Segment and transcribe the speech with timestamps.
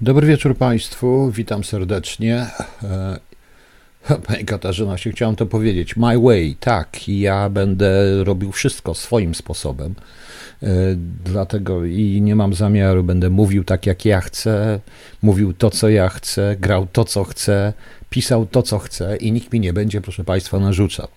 [0.00, 2.46] Dobry wieczór Państwu, witam serdecznie.
[4.26, 5.96] Pani Katarzyna, się chciałem to powiedzieć.
[5.96, 9.94] My way, tak, ja będę robił wszystko swoim sposobem.
[10.62, 10.68] E,
[11.24, 14.80] dlatego i nie mam zamiaru, będę mówił tak jak ja chcę,
[15.22, 17.72] mówił to co ja chcę, grał to co chcę,
[18.10, 21.08] pisał to co chcę i nikt mi nie będzie, proszę Państwa, narzucał.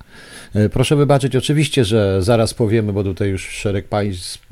[0.56, 4.48] E, proszę wybaczyć, oczywiście, że zaraz powiemy, bo tutaj już szereg państw,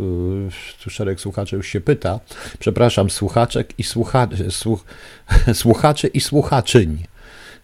[0.87, 2.19] e, szereg słuchaczy już się pyta.
[2.59, 4.85] Przepraszam, słuchaczek i słuchaczy, słuch,
[5.53, 7.03] słuchaczy i słuchaczyń,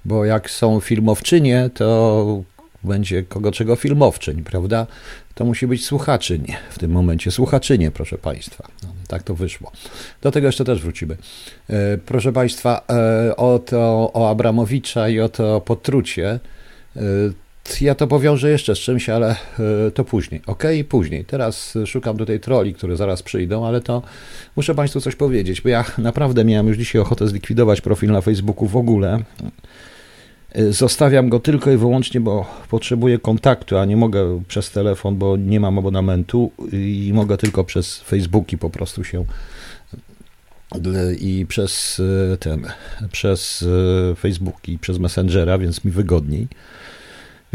[0.05, 2.43] bo jak są filmowczynie, to
[2.83, 4.87] będzie kogo czego filmowczyń, prawda?
[5.35, 8.67] To musi być słuchaczyń w tym momencie, słuchaczynie, proszę Państwa.
[8.83, 9.71] No, tak to wyszło.
[10.21, 11.17] Do tego jeszcze też wrócimy.
[11.69, 12.81] E, proszę Państwa,
[13.37, 16.39] o to o Abramowicza i o to potrucie
[17.81, 19.35] ja to powiążę jeszcze z czymś, ale
[19.87, 20.41] e, to później.
[20.47, 21.25] Ok, później.
[21.25, 24.01] Teraz szukam tutaj troli, które zaraz przyjdą, ale to
[24.55, 28.67] muszę Państwu coś powiedzieć, bo ja naprawdę miałem już dzisiaj ochotę zlikwidować profil na Facebooku
[28.67, 29.19] w ogóle.
[30.55, 35.37] E, zostawiam go tylko i wyłącznie, bo potrzebuję kontaktu, a nie mogę przez telefon, bo
[35.37, 39.25] nie mam abonamentu i mogę tylko przez Facebooki po prostu się
[41.19, 42.01] i przez
[42.33, 42.67] e, ten,
[43.11, 43.65] przez
[44.19, 46.47] Facebooki, przez Messengera, więc mi wygodniej.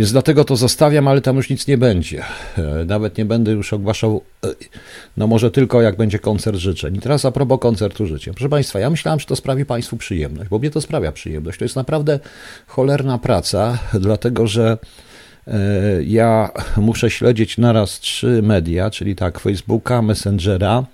[0.01, 2.25] Więc dlatego to zostawiam, ale tam już nic nie będzie.
[2.59, 4.49] E, nawet nie będę już ogłaszał, e,
[5.17, 6.97] no może tylko jak będzie koncert życzeń.
[6.97, 8.35] I teraz a propos koncertu życzeń.
[8.35, 11.59] Proszę Państwa, ja myślałem, że to sprawi Państwu przyjemność, bo mnie to sprawia przyjemność.
[11.59, 12.21] To jest naprawdę
[12.67, 14.79] cholerna praca, dlatego że
[15.47, 15.59] e,
[16.05, 20.85] ja muszę śledzić naraz trzy media, czyli tak Facebooka, Messengera,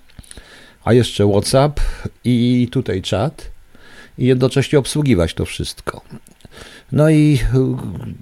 [0.83, 1.79] a jeszcze WhatsApp
[2.23, 3.51] i tutaj czat
[4.17, 6.01] i jednocześnie obsługiwać to wszystko.
[6.91, 7.57] No i y,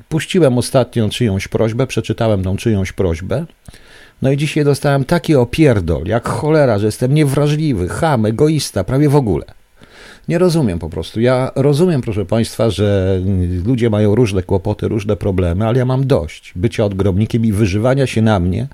[0.10, 3.46] puściłem ostatnią czyjąś prośbę, przeczytałem tą czyjąś prośbę.
[4.22, 9.16] No i dzisiaj dostałem taki opierdol, jak cholera, że jestem niewrażliwy, ham, egoista, prawie w
[9.16, 9.46] ogóle.
[10.28, 11.22] Nie rozumiem po prostu.
[11.22, 13.20] Ja rozumiem, proszę Państwa, że
[13.66, 18.22] ludzie mają różne kłopoty, różne problemy, ale ja mam dość bycia odgrobnikiem i wyżywania się
[18.22, 18.68] na mnie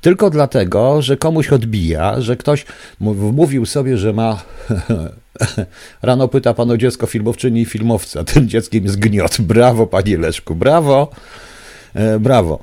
[0.00, 2.66] tylko dlatego, że komuś odbija, że ktoś
[3.32, 4.42] mówił sobie, że ma
[6.02, 8.24] Rano pyta pan o dziecko filmowczyni i filmowca.
[8.24, 9.40] Tym dzieckiem jest gniot.
[9.40, 11.10] Brawo, panie Leszku, brawo.
[11.94, 12.60] E, brawo.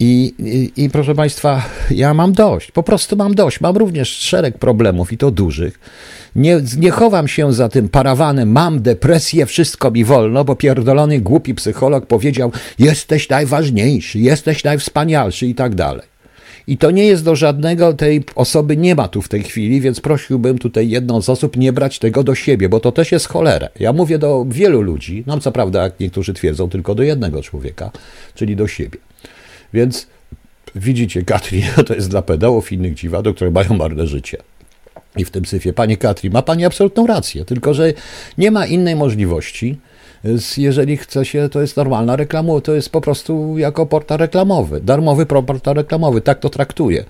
[0.00, 3.60] I, i, I, proszę Państwa, ja mam dość, po prostu mam dość.
[3.60, 5.80] Mam również szereg problemów i to dużych.
[6.36, 11.54] Nie, nie chowam się za tym parawanem, mam depresję, wszystko mi wolno, bo pierdolony głupi
[11.54, 16.14] psycholog powiedział: Jesteś najważniejszy, jesteś najwspanialszy i tak dalej.
[16.66, 20.00] I to nie jest do żadnego, tej osoby nie ma tu w tej chwili, więc
[20.00, 23.68] prosiłbym tutaj jedną z osób nie brać tego do siebie, bo to też jest cholerę.
[23.80, 27.90] Ja mówię do wielu ludzi, no co prawda, jak niektórzy twierdzą, tylko do jednego człowieka,
[28.34, 28.98] czyli do siebie.
[29.74, 30.06] Więc
[30.74, 34.38] widzicie, Katrin, to jest dla pedałów i innych dziwadów, które mają marne życie.
[35.16, 37.92] I w tym syfie, Pani Katrin, ma Pani absolutną rację, tylko że
[38.38, 39.78] nie ma innej możliwości,
[40.56, 45.26] jeżeli chce się, to jest normalna reklama, to jest po prostu jako portal reklamowy, darmowy
[45.26, 47.04] portal reklamowy, tak to traktuję.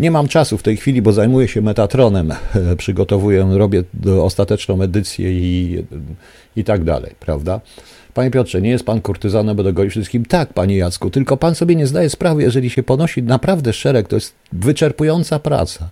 [0.00, 2.34] Nie mam czasu w tej chwili, bo zajmuję się Metatronem,
[2.78, 3.84] przygotowuję, robię
[4.22, 5.84] ostateczną edycję i,
[6.56, 7.60] i tak dalej, prawda?
[8.18, 10.24] Panie Piotrze, nie jest pan kurtyzanem, bo dogoi wszystkim.
[10.24, 14.16] Tak, panie Jacku, tylko pan sobie nie zdaje sprawy, jeżeli się ponosi naprawdę szereg, to
[14.16, 15.88] jest wyczerpująca praca.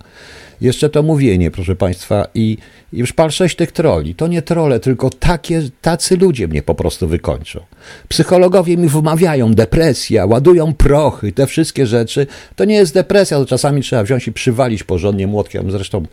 [0.60, 2.58] Jeszcze to mówienie, proszę Państwa, i,
[2.92, 4.14] już pal sześć tych troli.
[4.14, 7.60] To nie trole, tylko takie, tacy ludzie mnie po prostu wykończą.
[8.08, 12.26] Psychologowie mi wymawiają depresja, ładują prochy, te wszystkie rzeczy.
[12.56, 15.70] To nie jest depresja, to czasami trzeba wziąć i przywalić porządnie młotkiem.
[15.70, 16.06] Zresztą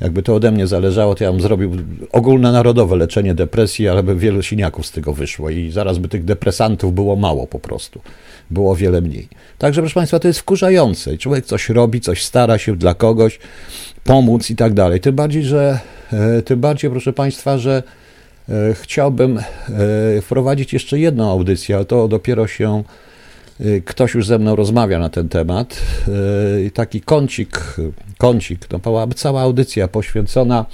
[0.00, 1.76] jakby to ode mnie zależało, to ja bym zrobił
[2.12, 6.94] ogólnonarodowe leczenie depresji, ale by wielu siniaków z tego wyszło i zaraz by tych depresantów
[6.94, 8.00] było mało po prostu.
[8.50, 9.28] Było wiele mniej.
[9.58, 11.18] Także, proszę Państwa, to jest wkurzające.
[11.18, 13.38] Człowiek coś robi, coś stara się dla kogoś
[14.04, 15.00] pomóc i tak dalej.
[15.00, 15.78] Tym bardziej, że,
[16.12, 17.82] e, tym bardziej, proszę Państwa, że
[18.48, 19.42] e, chciałbym e,
[20.22, 22.82] wprowadzić jeszcze jedną audycję, ale to dopiero się
[23.84, 25.80] ktoś już ze mną rozmawia na ten temat.
[26.66, 27.76] Y, taki kącik,
[28.18, 30.66] kącik, to była cała audycja poświęcona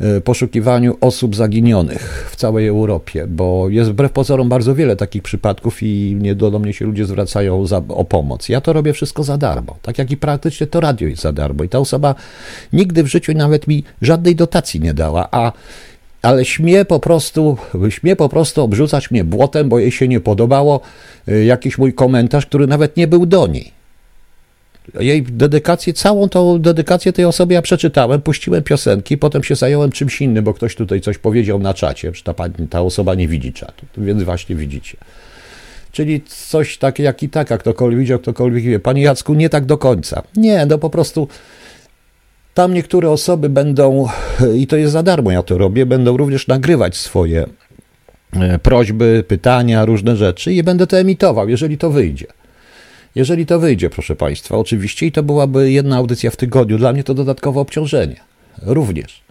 [0.00, 5.82] y, poszukiwaniu osób zaginionych w całej Europie, bo jest wbrew pozorom bardzo wiele takich przypadków
[5.82, 8.48] i nie do mnie się ludzie zwracają za, o pomoc.
[8.48, 11.64] Ja to robię wszystko za darmo, tak jak i praktycznie to radio jest za darmo
[11.64, 12.14] i ta osoba
[12.72, 15.52] nigdy w życiu nawet mi żadnej dotacji nie dała, a
[16.22, 17.56] ale śmie po prostu,
[17.88, 20.80] śmie po prostu obrzucać mnie błotem, bo jej się nie podobało
[21.28, 23.72] y, jakiś mój komentarz, który nawet nie był do niej.
[25.00, 30.20] Jej dedykację, całą tą dedykację tej osobie ja przeczytałem, puściłem piosenki, potem się zająłem czymś
[30.20, 32.34] innym, bo ktoś tutaj coś powiedział na czacie, że ta,
[32.70, 34.96] ta osoba nie widzi czatu, więc właśnie widzicie.
[35.92, 38.80] Czyli coś takie jak i tak, jak ktokolwiek widział, ktokolwiek wie.
[38.80, 40.22] Panie Jacku, nie tak do końca.
[40.36, 41.28] Nie, no po prostu
[42.54, 44.08] Tam niektóre osoby będą,
[44.54, 47.46] i to jest za darmo, ja to robię, będą również nagrywać swoje
[48.32, 52.26] e, prośby, pytania, różne rzeczy i będę to emitował, jeżeli to wyjdzie.
[53.14, 57.04] Jeżeli to wyjdzie, proszę Państwa, oczywiście, i to byłaby jedna audycja w tygodniu, dla mnie
[57.04, 58.16] to dodatkowe obciążenie.
[58.62, 59.22] Również.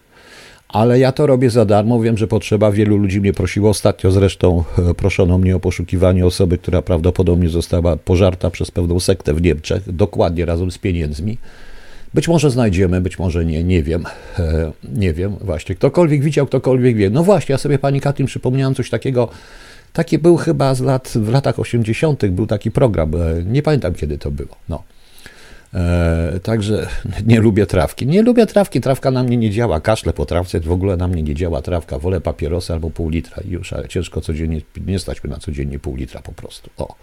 [0.70, 2.00] Ale ja to robię za darmo.
[2.00, 2.72] Wiem, że potrzeba.
[2.72, 3.70] Wielu ludzi mnie prosiło.
[3.70, 9.34] Ostatnio zresztą e, proszono mnie o poszukiwanie osoby, która prawdopodobnie została pożarta przez pewną sektę
[9.34, 11.38] w Niemczech, dokładnie razem z pieniędzmi.
[12.14, 14.04] Być może znajdziemy, być może nie, nie wiem.
[14.40, 15.76] E, nie wiem, właśnie.
[15.76, 17.10] Ktokolwiek widział, ktokolwiek wie.
[17.10, 19.30] No właśnie, ja sobie pani Katrin przypomniałem coś takiego.
[19.94, 22.26] Taki był chyba z lat, w latach 80.
[22.26, 23.12] był taki program.
[23.16, 24.56] E, nie pamiętam kiedy to było.
[24.70, 24.84] No.
[25.74, 26.88] E, także
[27.26, 28.08] nie lubię trawki.
[28.08, 29.82] Nie lubię trawki, trawka na mnie nie działa.
[29.82, 32.00] Kaszle po trawce w ogóle na mnie nie działa trawka.
[32.00, 35.96] Wolę papierosy albo pół litra już, ale ciężko codziennie, nie stać mnie na codziennie pół
[35.96, 36.70] litra po prostu.
[36.78, 36.96] O.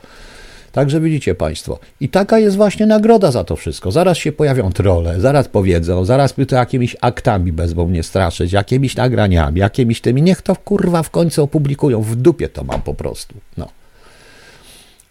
[0.72, 1.78] Także widzicie Państwo.
[2.00, 3.92] I taka jest właśnie nagroda za to wszystko.
[3.92, 8.96] Zaraz się pojawią trole, zaraz powiedzą, zaraz by to jakimiś aktami bezwą mnie straszyć, jakimiś
[8.96, 10.22] nagraniami, jakimiś tymi.
[10.22, 12.02] Niech to kurwa w końcu opublikują.
[12.02, 13.34] W dupie to mam po prostu.
[13.56, 13.68] No.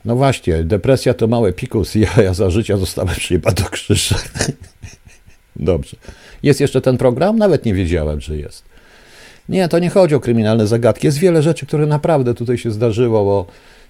[0.06, 4.16] No właśnie, depresja to małe pikus i ja, ja za życia zostałem przyjeba do krzyża.
[5.56, 5.98] Dobrze.
[6.44, 7.38] Jest jeszcze ten program?
[7.38, 8.64] Nawet nie wiedziałem, że jest.
[9.50, 11.08] Nie, to nie chodzi o kryminalne zagadki.
[11.08, 13.46] Jest wiele rzeczy, które naprawdę tutaj się zdarzyło, bo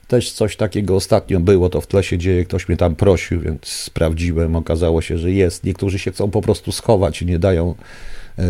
[0.07, 3.67] też coś takiego ostatnio było, to w tle się dzieje, ktoś mnie tam prosił, więc
[3.67, 5.63] sprawdziłem, okazało się, że jest.
[5.63, 7.75] Niektórzy się chcą po prostu schować i nie dają,
[8.37, 8.43] yy,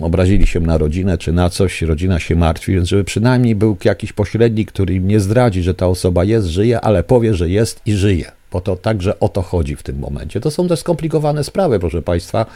[0.00, 4.12] obrazili się na rodzinę czy na coś, rodzina się martwi, więc żeby przynajmniej był jakiś
[4.12, 7.92] pośrednik, który im nie zdradzi, że ta osoba jest, żyje, ale powie, że jest i
[7.92, 8.32] żyje.
[8.52, 10.40] Bo to także o to chodzi w tym momencie.
[10.40, 12.46] To są też skomplikowane sprawy, proszę Państwa.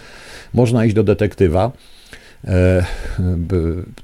[0.55, 1.73] Można iść do detektywa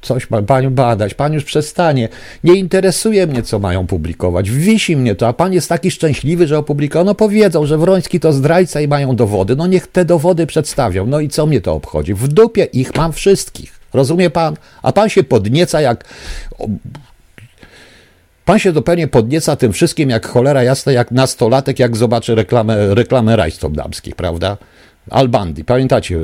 [0.00, 2.08] coś ma panią badać, pan już przestanie.
[2.44, 4.50] Nie interesuje mnie, co mają publikować.
[4.50, 7.04] Wisi mnie to, a pan jest taki szczęśliwy, że opublikował.
[7.04, 9.56] No powiedzą, że Wroński to zdrajca i mają dowody.
[9.56, 11.06] No niech te dowody przedstawią.
[11.06, 12.14] No i co mnie to obchodzi?
[12.14, 13.80] W dupie ich mam wszystkich.
[13.92, 14.56] Rozumie pan?
[14.82, 16.04] A pan się podnieca jak
[18.44, 23.36] Pan się zupełnie podnieca tym wszystkim, jak cholera jasna, jak nastolatek, jak zobaczy reklamę, reklamę
[23.36, 24.56] rajstop damskich, prawda?
[25.10, 26.18] Albandi, pamiętacie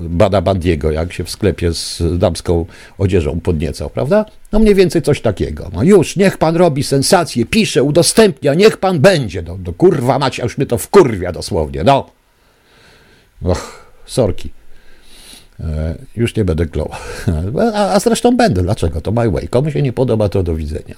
[0.00, 2.66] Bada Bandiego, jak się w sklepie z damską
[2.98, 4.24] odzieżą podniecał, prawda?
[4.52, 5.70] No mniej więcej coś takiego.
[5.72, 9.42] No już, niech pan robi sensację, pisze, udostępnia, niech pan będzie.
[9.42, 12.10] No, no kurwa macie, już mnie to wkurwia dosłownie, no.
[13.44, 14.50] Och, sorki.
[15.60, 16.90] E, już nie będę klął.
[17.74, 18.62] A, a zresztą będę.
[18.62, 19.00] Dlaczego?
[19.00, 19.48] To my way.
[19.48, 20.94] Komu się nie podoba, to do widzenia.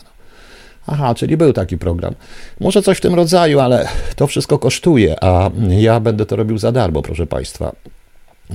[0.86, 2.14] Aha, czyli był taki program.
[2.60, 6.72] Może coś w tym rodzaju, ale to wszystko kosztuje, a ja będę to robił za
[6.72, 7.72] darmo, proszę Państwa.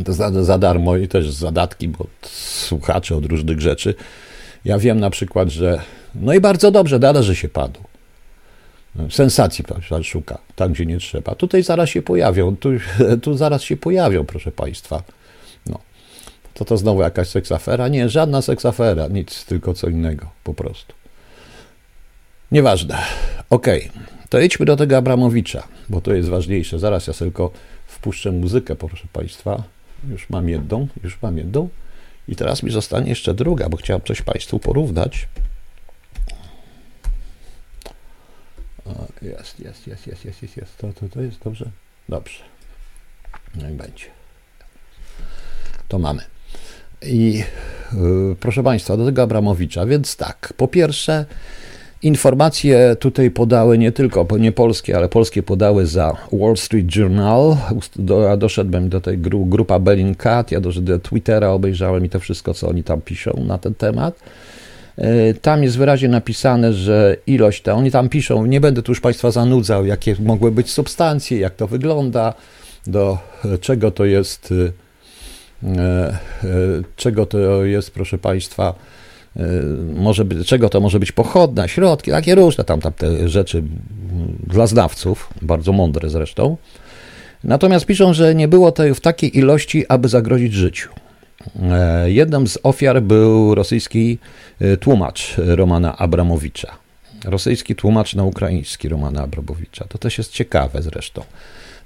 [0.06, 3.96] To za, za darmo i też zadatki, bo słuchacze od różnych rzeczy.
[4.66, 5.82] Ja wiem na przykład, że
[6.16, 7.74] no i bardzo dobrze, należy się panu.
[9.10, 11.36] Sensacji pan szuka, tam gdzie nie trzeba.
[11.36, 12.70] Tutaj zaraz się pojawią, tu,
[13.24, 15.04] tu zaraz się pojawią, proszę Państwa.
[15.66, 15.80] No.
[16.54, 17.88] To to znowu jakaś seksafera?
[17.88, 21.01] Nie, żadna seksafera, nic, tylko co innego, po prostu.
[22.52, 22.98] Nieważne.
[23.50, 24.28] Okej, okay.
[24.30, 26.80] to idźmy do tego Abramowicza, bo to jest ważniejsze.
[26.80, 27.52] Zaraz ja tylko
[27.88, 29.64] wpuszczę muzykę, proszę Państwa.
[30.10, 31.70] Już mam jedną, już mam jedną.
[32.28, 35.28] I teraz mi zostanie jeszcze druga, bo chciałem coś Państwu porównać.
[39.22, 40.78] Jest, jest, jest, jest, jest, jest, jest.
[40.78, 41.66] To, to, to jest dobrze?
[42.10, 42.44] Dobrze.
[43.56, 44.06] I będzie.
[45.88, 46.22] To mamy.
[47.02, 47.44] I
[47.94, 51.26] yy, proszę Państwa, do tego Abramowicza, więc tak, po pierwsze,
[52.04, 57.58] Informacje tutaj podały nie tylko, nie polskie, ale polskie podały za Wall Street Journal.
[57.96, 62.54] Do, doszedłem do tej gru, grupa Bellingcat, ja doszedłem do Twittera, obejrzałem i to wszystko,
[62.54, 64.20] co oni tam piszą na ten temat.
[64.98, 69.02] E, tam jest wyraźnie napisane, że ilość, ta, oni tam piszą, nie będę tu już
[69.02, 72.34] Państwa zanudzał, jakie mogły być substancje, jak to wygląda,
[72.88, 73.18] do
[73.62, 74.54] czego to jest,
[75.64, 76.20] e, e,
[76.96, 78.74] czego to jest, proszę Państwa,
[79.96, 83.64] może być, czego to może być pochodna, środki, takie różne tam, tam te rzeczy
[84.48, 86.58] dla znawców, bardzo mądre zresztą.
[87.44, 90.90] Natomiast piszą, że nie było to w takiej ilości, aby zagrozić życiu.
[91.62, 94.18] E, jedną z ofiar był rosyjski
[94.62, 96.72] e, tłumacz Romana Abramowicza.
[97.26, 99.86] Rosyjski tłumacz na ukraiński Romana Abramowicza.
[99.86, 101.24] To też jest ciekawe zresztą.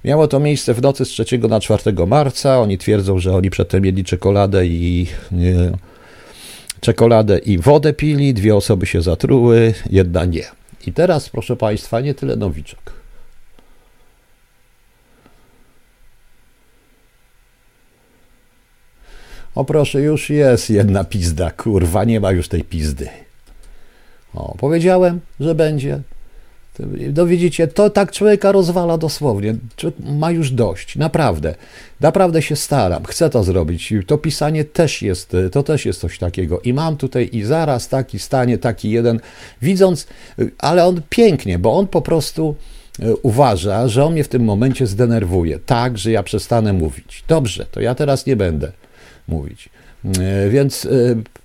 [0.04, 2.60] Miało to miejsce w nocy z 3 na 4 marca.
[2.60, 5.36] Oni twierdzą, że oni przedtem jedli czekoladę i e,
[6.82, 10.44] czekoladę i wodę pili, dwie osoby się zatruły, jedna nie.
[10.88, 12.94] I teraz, proszę Państwa, nie tyle nowiczek.
[19.56, 23.10] O proszę, już jest jedna pizda, kurwa, nie ma już tej pizdy.
[24.34, 26.02] O, powiedziałem, że będzie.
[27.16, 29.56] No widzicie, to tak człowieka rozwala dosłownie.
[29.76, 31.56] Człowiek ma już dość, naprawdę.
[32.02, 33.94] Naprawdę się staram, chcę to zrobić.
[34.08, 36.62] To pisanie też jest, to też jest coś takiego.
[36.62, 39.20] I mam tutaj i zaraz taki stanie, taki jeden,
[39.62, 40.08] widząc,
[40.58, 42.56] ale on pięknie, bo on po prostu
[43.00, 47.24] e, uważa, że on mnie w tym momencie zdenerwuje, tak, że ja przestanę mówić.
[47.28, 48.72] Dobrze, to ja teraz nie będę
[49.28, 49.70] mówić.
[50.20, 50.90] E, więc e,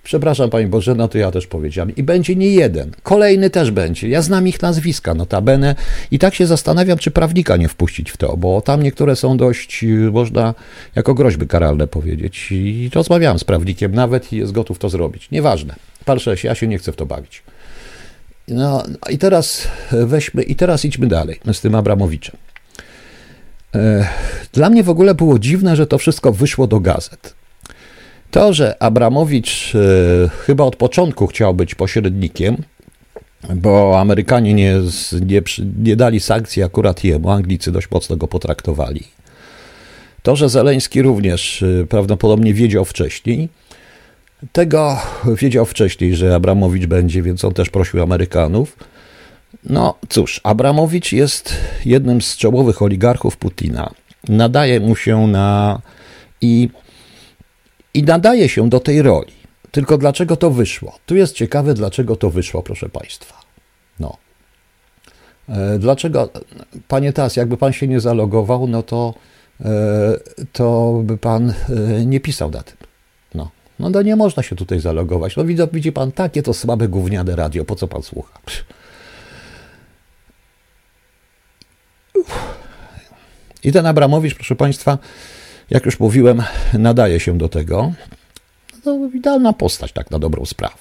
[0.03, 1.97] przepraszam Pani Boże, no to ja też powiedziałem.
[1.97, 2.91] I będzie nie jeden.
[3.03, 4.09] Kolejny też będzie.
[4.09, 5.75] Ja znam ich nazwiska, notabene.
[6.11, 9.85] I tak się zastanawiam, czy prawnika nie wpuścić w to, bo tam niektóre są dość,
[9.85, 10.55] e, można
[10.95, 12.49] jako groźby karalne powiedzieć.
[12.53, 15.31] I rozmawiałem z prawnikiem nawet i jest gotów to zrobić.
[15.31, 15.75] Nieważne.
[16.05, 17.43] Patrzę się, ja się nie chcę w to bawić.
[18.49, 22.37] No i teraz weźmy, i teraz idźmy dalej z tym Abramowiczem.
[24.53, 27.35] Dla mnie w ogóle było dziwne, że to wszystko wyszło do gazet.
[28.31, 32.57] To, że Abramowicz e, chyba od początku chciał być pośrednikiem,
[33.55, 34.81] bo Amerykanie nie,
[35.27, 35.43] nie,
[35.79, 39.05] nie dali sankcji akurat jemu, Anglicy dość mocno go potraktowali.
[40.23, 43.49] To, że Zeleński również e, prawdopodobnie wiedział wcześniej,
[44.53, 44.99] tego
[45.43, 48.77] wiedział wcześniej, że Abramowicz będzie, więc on też prosił Amerykanów.
[49.65, 53.91] No cóż, Abramowicz jest jednym z czołowych oligarchów Putina.
[54.29, 55.81] Nadaje mu się na
[56.41, 56.69] i
[57.95, 59.33] i nadaje się do tej roli.
[59.71, 60.99] Tylko dlaczego to wyszło?
[61.07, 63.41] Tu jest ciekawe, dlaczego to wyszło, proszę Państwa.
[64.01, 64.17] No.
[65.49, 66.29] E, dlaczego,
[66.89, 69.15] panie Tas, jakby pan się nie zalogował, no to,
[69.61, 69.71] e,
[70.53, 71.55] to by pan e,
[72.07, 72.77] nie pisał na tym.
[73.35, 73.51] No.
[73.79, 75.37] No to nie można się tutaj zalogować.
[75.37, 78.41] No widzi, widzi pan, takie to słabe gówniane radio, po co pan słucha?
[83.65, 84.99] I ten Abramowicz, proszę Państwa,
[85.71, 87.93] jak już mówiłem, nadaje się do tego.
[88.85, 90.77] To idealna postać, tak na dobrą sprawę.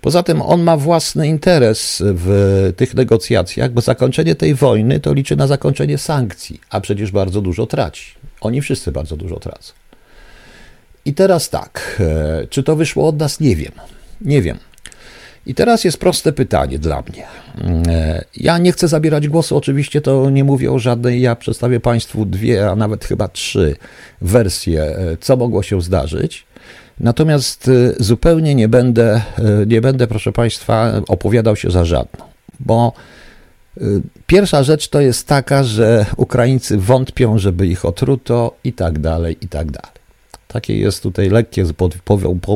[0.00, 5.36] Poza tym on ma własny interes w tych negocjacjach, bo zakończenie tej wojny to liczy
[5.36, 8.14] na zakończenie sankcji, a przecież bardzo dużo traci.
[8.40, 9.72] Oni wszyscy bardzo dużo tracą.
[11.04, 13.40] I teraz tak, e, czy to wyszło od nas?
[13.40, 13.72] Nie wiem.
[14.20, 14.58] Nie wiem.
[15.46, 17.26] I teraz jest proste pytanie dla mnie.
[17.88, 22.26] E, ja nie chcę zabierać głosu, oczywiście to nie mówię o żadnej, ja przedstawię Państwu
[22.26, 23.76] dwie, a nawet chyba trzy
[24.20, 26.46] wersje, e, co mogło się zdarzyć.
[27.00, 29.22] Natomiast e, zupełnie nie będę,
[29.66, 32.24] nie będę, proszę Państwa, opowiadał się za żadną,
[32.60, 32.92] bo
[34.26, 39.48] pierwsza rzecz to jest taka, że Ukraińcy wątpią, żeby ich otruto i tak dalej, i
[39.48, 40.01] tak dalej.
[40.52, 41.64] Takie jest tutaj lekkie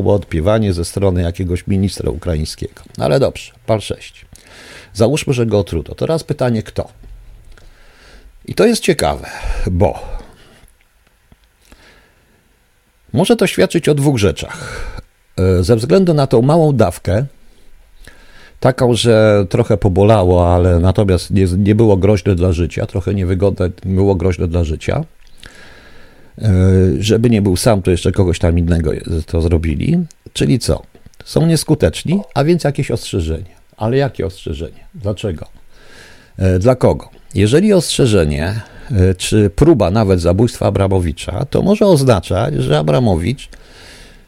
[0.05, 2.83] podpiewanie ze strony jakiegoś ministra ukraińskiego.
[2.99, 4.27] No ale dobrze, pal 6.
[4.95, 5.95] Załóżmy, że go otruto.
[5.95, 6.89] Teraz pytanie kto?
[8.45, 9.27] I to jest ciekawe,
[9.71, 10.01] bo
[13.13, 14.91] może to świadczyć o dwóch rzeczach.
[15.39, 17.27] E, ze względu na tą małą dawkę,
[18.61, 24.15] taką, że trochę pobolało, ale natomiast nie, nie było groźne dla życia, trochę niewygodne było
[24.15, 25.05] groźne dla życia.
[26.43, 26.49] E,
[26.99, 28.91] żeby nie był sam, to jeszcze kogoś tam innego
[29.27, 29.99] to zrobili.
[30.33, 30.83] Czyli co?
[31.25, 33.57] Są nieskuteczni, a więc jakieś ostrzeżenie.
[33.77, 34.87] Ale jakie ostrzeżenie?
[34.95, 35.47] Dlaczego?
[36.39, 37.09] E, dla kogo?
[37.35, 43.49] Jeżeli ostrzeżenie, e, czy próba nawet zabójstwa Abramowicza, to może oznaczać, że Abramowicz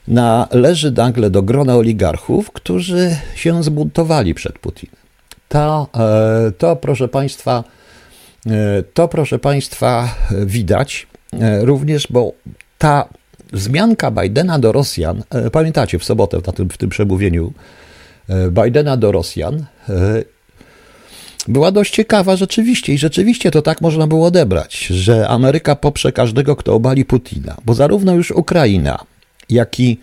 [0.08, 4.96] należy nagle do grona oligarchów, którzy się zbuntowali przed Putinem.
[5.48, 5.88] To,
[6.58, 7.64] to proszę Państwa,
[8.94, 10.14] to proszę Państwa
[10.46, 11.06] widać
[11.61, 12.32] również, bo
[12.78, 13.08] ta
[13.52, 17.52] wzmianka Bidena do Rosjan, e, pamiętacie w sobotę na tym, w tym przemówieniu
[18.28, 19.66] e, Bidena do Rosjan,
[21.49, 26.56] była dość ciekawa rzeczywiście i rzeczywiście to tak można było odebrać, że Ameryka poprze każdego,
[26.56, 28.99] kto obali Putina, bo zarówno już Ukraina,
[29.50, 29.99] jak i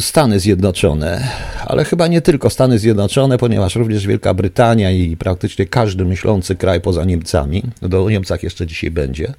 [0.00, 1.28] Stany Zjednoczone,
[1.66, 6.80] ale chyba nie tylko Stany Zjednoczone, ponieważ również Wielka Brytania i praktycznie każdy myślący kraj
[6.80, 9.34] poza Niemcami, no do Niemcach jeszcze dzisiaj będzie,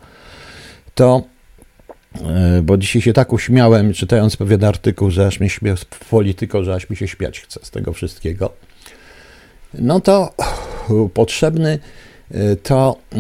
[0.96, 1.24] to
[2.26, 5.76] e, bo dzisiaj się tak uśmiałem, czytając pewien artykuł, że aż mi śmie
[6.10, 8.54] polityko, że aż mi się śmiać chce z tego wszystkiego.
[9.74, 10.34] No to
[11.14, 11.80] potrzebny
[12.32, 13.18] e, to e,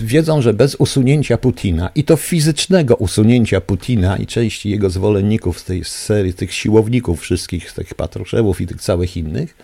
[0.00, 5.64] wiedzą, że bez usunięcia Putina i to fizycznego usunięcia Putina i części jego zwolenników z
[5.64, 9.56] tej serii, tych siłowników wszystkich, z tych patroszewów i tych całych innych,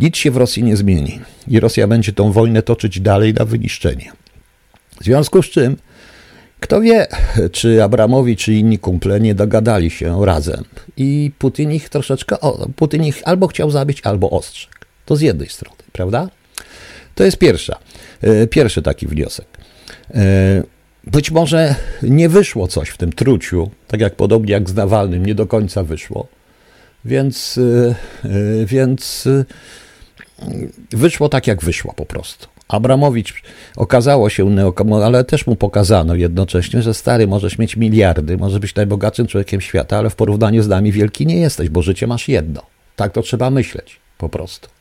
[0.00, 1.20] nic się w Rosji nie zmieni.
[1.48, 4.12] I Rosja będzie tą wojnę toczyć dalej na wyniszczenie.
[5.00, 5.76] W związku z czym,
[6.60, 7.06] kto wie,
[7.52, 10.64] czy Abramowi, czy inni kumple nie dogadali się razem
[10.96, 14.74] i Putin ich troszeczkę, o, Putin ich albo chciał zabić, albo ostrzegł.
[15.06, 16.28] To z jednej strony, prawda?
[17.14, 17.78] To jest pierwsza,
[18.50, 19.46] pierwszy taki wniosek.
[20.14, 20.62] E,
[21.04, 25.34] być może nie wyszło coś w tym truciu, tak jak podobnie jak z Nawalnym, nie
[25.34, 26.26] do końca wyszło.
[27.04, 27.60] Więc,
[28.24, 29.28] e, więc
[30.90, 32.48] wyszło tak, jak wyszło po prostu.
[32.68, 33.42] Abramowicz
[33.76, 34.56] okazało się,
[35.04, 39.98] ale też mu pokazano jednocześnie, że stary, możesz mieć miliardy, możesz być najbogatszym człowiekiem świata,
[39.98, 42.62] ale w porównaniu z nami wielki nie jesteś, bo życie masz jedno.
[42.96, 44.75] Tak to trzeba myśleć, po prostu.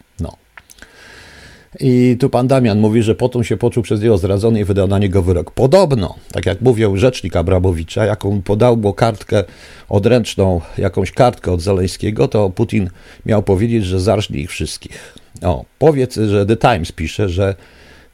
[1.79, 4.99] I tu pan Damian mówi, że potem się poczuł przez niego zdradzony i wydał na
[4.99, 5.51] niego wyrok.
[5.51, 9.43] Podobno, tak jak mówił rzecznik Abramowicza, jaką podał mu kartkę
[9.89, 12.89] odręczną, jakąś kartkę od Zaleńskiego, to Putin
[13.25, 15.13] miał powiedzieć, że zarżnie ich wszystkich.
[15.41, 17.55] O, powiedz, że The Times pisze, że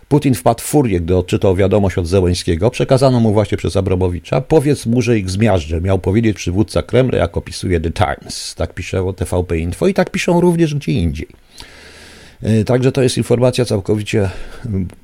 [0.07, 4.41] Putin wpadł w furię, gdy odczytał wiadomość od Zełęńskiego, przekazano mu właśnie przez Abramowicza.
[4.41, 8.55] Powiedz mu, że ich zmiażdżę, miał powiedzieć przywódca Kremla, jak opisuje The Times.
[8.55, 11.27] Tak pisze TVP Info i tak piszą również gdzie indziej.
[12.43, 14.29] E, także to jest informacja całkowicie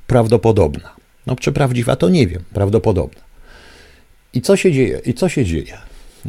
[0.07, 0.95] prawdopodobna.
[1.25, 3.21] No, czy prawdziwa, to nie wiem, prawdopodobna.
[4.33, 5.01] I co się dzieje?
[5.05, 5.77] I co się dzieje,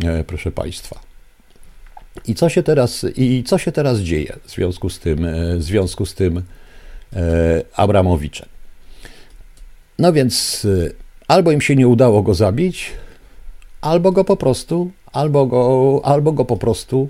[0.03, 1.01] e, proszę Państwa?
[2.27, 5.63] I co się teraz, i co się teraz dzieje w związku z tym, e, w
[5.63, 6.43] związku z tym
[7.75, 8.49] Abramowiczem?
[9.99, 10.67] No więc
[11.29, 12.91] albo im się nie udało go zabić,
[13.81, 17.09] albo go po prostu, albo go, albo go po prostu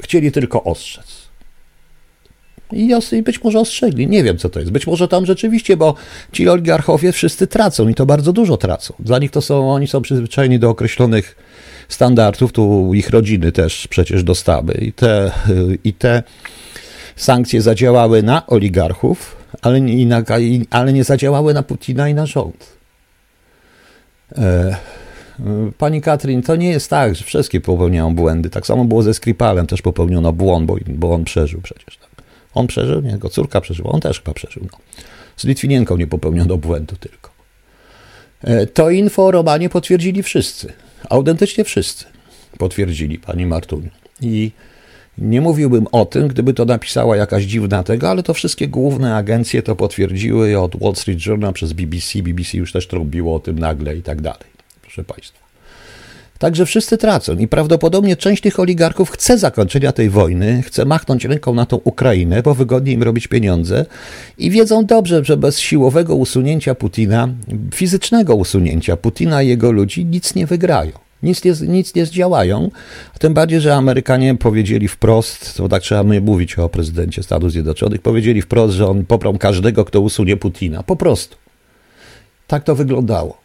[0.00, 1.19] chcieli tylko ostrzec.
[2.72, 4.06] I, być może ostrzegli.
[4.06, 4.72] Nie wiem, co to jest.
[4.72, 5.94] Być może tam rzeczywiście, bo
[6.32, 8.94] ci oligarchowie wszyscy tracą i to bardzo dużo tracą.
[8.98, 11.36] Dla nich to są, oni są przyzwyczajeni do określonych
[11.88, 15.30] standardów, tu ich rodziny też przecież dostały i te,
[15.84, 16.22] i te
[17.16, 20.22] sankcje zadziałały na oligarchów, ale nie, na,
[20.70, 22.66] ale nie zadziałały na Putina i na rząd.
[24.38, 24.76] E,
[25.78, 28.50] pani Katrin, to nie jest tak, że wszystkie popełniają błędy.
[28.50, 31.96] Tak samo było ze Skripalem, też popełniono błąd, bo, bo on przeżył przecież.
[31.96, 32.09] Tak.
[32.54, 34.62] On przeżył, nie, jego córka przeżyła, on też chyba przeżył.
[34.72, 34.78] No.
[35.36, 37.30] Z Litwinienką nie popełniono błędu tylko.
[38.42, 40.72] E, to info o Romanie potwierdzili wszyscy.
[41.08, 42.04] Autentycznie wszyscy
[42.58, 43.90] potwierdzili, pani Martuniu.
[44.20, 44.50] I
[45.18, 49.62] nie mówiłbym o tym, gdyby to napisała jakaś dziwna tego, ale to wszystkie główne agencje
[49.62, 52.22] to potwierdziły od Wall Street Journal przez BBC.
[52.22, 54.50] BBC już też trąbiło o tym nagle i tak dalej.
[54.82, 55.49] Proszę Państwa.
[56.40, 61.54] Także wszyscy tracą i prawdopodobnie część tych oligarchów chce zakończenia tej wojny, chce machnąć ręką
[61.54, 63.86] na tą Ukrainę, bo wygodniej im robić pieniądze
[64.38, 67.28] i wiedzą dobrze, że bez siłowego usunięcia Putina,
[67.74, 70.92] fizycznego usunięcia Putina i jego ludzi nic nie wygrają.
[71.22, 72.70] Nic nie, nic nie zdziałają,
[73.18, 78.42] tym bardziej, że Amerykanie powiedzieli wprost, to tak trzeba mówić o prezydencie Stanów Zjednoczonych, powiedzieli
[78.42, 80.82] wprost, że on poprą każdego, kto usunie Putina.
[80.82, 81.36] Po prostu.
[82.46, 83.40] Tak to wyglądało.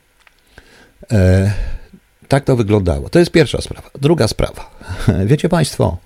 [1.12, 1.75] E,
[2.28, 3.10] tak to wyglądało.
[3.10, 3.90] To jest pierwsza sprawa.
[4.02, 4.72] Druga sprawa.
[5.26, 5.98] Wiecie Państwo,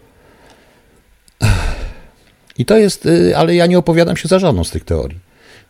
[2.60, 5.20] i to jest, y, ale ja nie opowiadam się za żadną z tych teorii.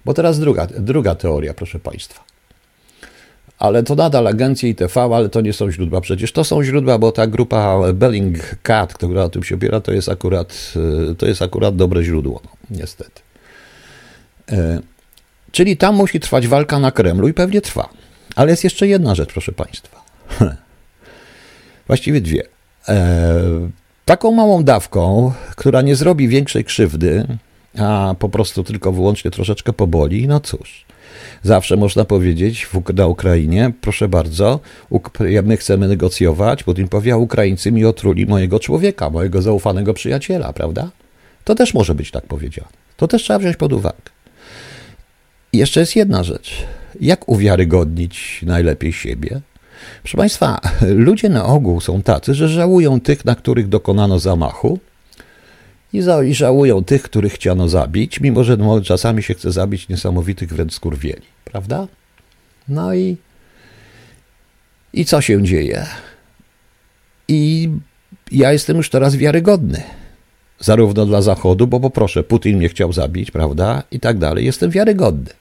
[0.06, 2.24] Bo teraz druga, druga teoria, proszę Państwa.
[3.60, 6.02] Ale to nadal agencje ITV, ale to nie są źródła.
[6.02, 10.10] Przecież to są źródła, bo ta grupa Bellingcat, która o tym się opiera, to jest
[10.10, 10.74] akurat,
[11.12, 13.22] y, to jest akurat dobre źródło, no, niestety.
[14.52, 14.80] E,
[15.52, 17.90] czyli tam musi trwać walka na Kremlu i pewnie trwa.
[18.36, 20.02] Ale jest jeszcze jedna rzecz, proszę Państwa.
[21.88, 22.44] Właściwie dwie.
[22.88, 23.70] E,
[24.06, 27.26] taką małą dawką, która nie zrobi większej krzywdy,
[27.78, 30.86] a po prostu tylko wyłącznie troszeczkę poboli, no cóż.
[31.44, 34.60] Zawsze można powiedzieć na Ukrainie, proszę bardzo,
[35.44, 40.90] my chcemy negocjować, Putin powie, a Ukraińcy mi otruli mojego człowieka, mojego zaufanego przyjaciela, prawda?
[41.44, 42.70] To też może być tak powiedziane.
[42.98, 44.02] To też trzeba wziąć pod uwagę.
[45.54, 46.66] I jeszcze jest jedna rzecz.
[47.02, 49.42] Jak uwiarygodnić najlepiej siebie?
[50.04, 54.80] Proszę Państwa, ludzie na ogół są tacy, że żałują tych, na których dokonano zamachu
[55.94, 56.02] i,
[56.34, 61.88] żałują tych, których chciano zabić, mimo że czasami się chce zabić niesamowitych wręcz skurwieli, prawda?
[62.68, 63.18] No i,
[64.94, 65.86] i co się dzieje?
[67.28, 67.70] I
[68.32, 69.84] ja jestem już teraz wiarygodny.
[70.60, 73.84] Zarówno dla Zachodu, bo poproszę, Putin mnie chciał zabić, prawda?
[73.92, 74.46] I tak dalej.
[74.46, 75.32] Jestem wiarygodny.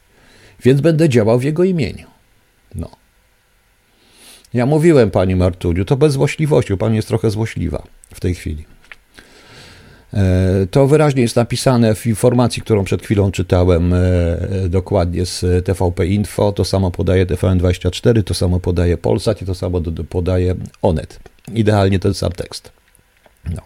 [0.65, 2.07] Więc będę działał w jego imieniu.
[2.75, 2.91] No.
[4.55, 7.83] Ja mówiłem pani Martuniu, to bez złośliwości, pani jest trochę złośliwa
[8.15, 8.65] w tej chwili.
[10.15, 13.99] E, to wyraźnie jest napisane w informacji, którą przed chwilą czytałem e,
[14.69, 16.53] dokładnie z TVP Info.
[16.53, 21.21] To samo podaje TVN24, to samo podaje Polsat i to samo podaje Onet.
[21.55, 22.73] Idealnie ten sam tekst.
[23.55, 23.63] No.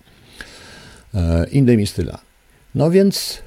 [1.14, 2.18] E, innymi stylami.
[2.74, 3.38] No więc,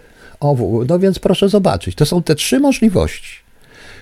[0.87, 3.45] no więc proszę zobaczyć, to są te trzy możliwości.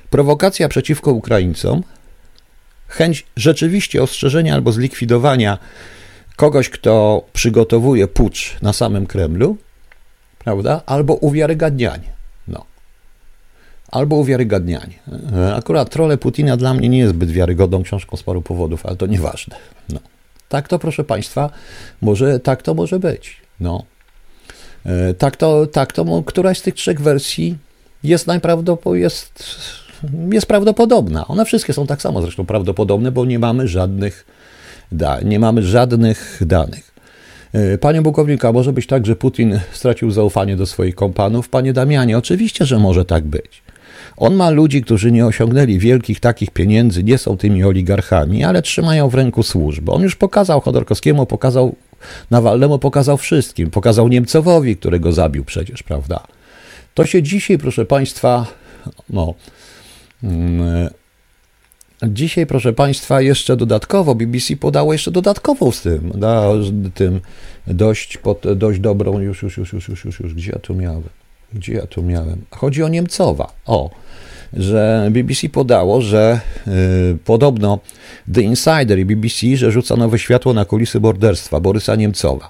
[0.09, 1.83] Prowokacja przeciwko Ukraińcom,
[2.93, 5.57] chęć rzeczywiście ostrzeżenia albo zlikwidowania
[6.35, 9.57] kogoś, kto przygotowuje pucz na samym Kremlu,
[10.39, 10.81] prawda?
[10.85, 12.13] Albo uwiarygadnianie.
[12.47, 12.65] No.
[13.91, 14.99] Albo uwiarygadnianie.
[15.35, 18.95] E, akurat Trole Putina dla mnie nie jest zbyt wiarygodną książką z paru powodów, ale
[18.95, 19.55] to nieważne.
[19.89, 19.99] No.
[20.49, 21.49] Tak to, proszę Państwa,
[22.01, 23.37] może, tak to może być.
[23.59, 23.83] No.
[25.17, 27.57] Tak to, tak to któraś z tych trzech wersji
[28.03, 29.43] jest najprawdopodobniej, jest,
[30.31, 31.27] jest prawdopodobna.
[31.27, 34.25] One wszystkie są tak samo zresztą prawdopodobne, bo nie mamy żadnych,
[34.91, 36.93] da, nie mamy żadnych danych.
[37.81, 41.49] Panie Bukownika, może być tak, że Putin stracił zaufanie do swoich kompanów?
[41.49, 43.63] Panie Damianie, oczywiście, że może tak być.
[44.17, 49.09] On ma ludzi, którzy nie osiągnęli wielkich takich pieniędzy, nie są tymi oligarchami, ale trzymają
[49.09, 49.91] w ręku służbę.
[49.91, 51.75] On już pokazał Chodorkowskiemu, pokazał
[52.31, 53.71] Nawalnemu, pokazał wszystkim.
[53.71, 56.23] Pokazał Niemcowowi, którego zabił przecież, prawda?
[56.93, 58.45] To się dzisiaj, proszę Państwa,
[59.09, 59.33] no.
[60.23, 60.89] Mm,
[62.07, 66.49] dzisiaj, proszę Państwa, jeszcze dodatkowo BBC podało jeszcze dodatkową z tym, da,
[66.93, 67.21] tym
[67.67, 71.03] dość, pod, dość dobrą, już, już, już, już, już, już, już, gdzie ja tu miałem?
[71.53, 72.41] Gdzie ja tu miałem?
[72.51, 73.53] Chodzi o Niemcowa.
[73.65, 73.89] O,
[74.53, 77.79] że BBC podało, że y, podobno
[78.33, 82.49] The Insider i BBC, że rzuca nowe światło na kulisy morderstwa Borysa Niemcowa.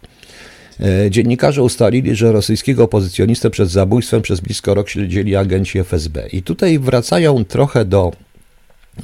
[0.80, 6.28] Y, dziennikarze ustalili, że rosyjskiego opozycjonistę przed zabójstwem przez blisko rok śledzili agenci FSB.
[6.32, 8.12] I tutaj wracają trochę do.
[9.00, 9.04] Y,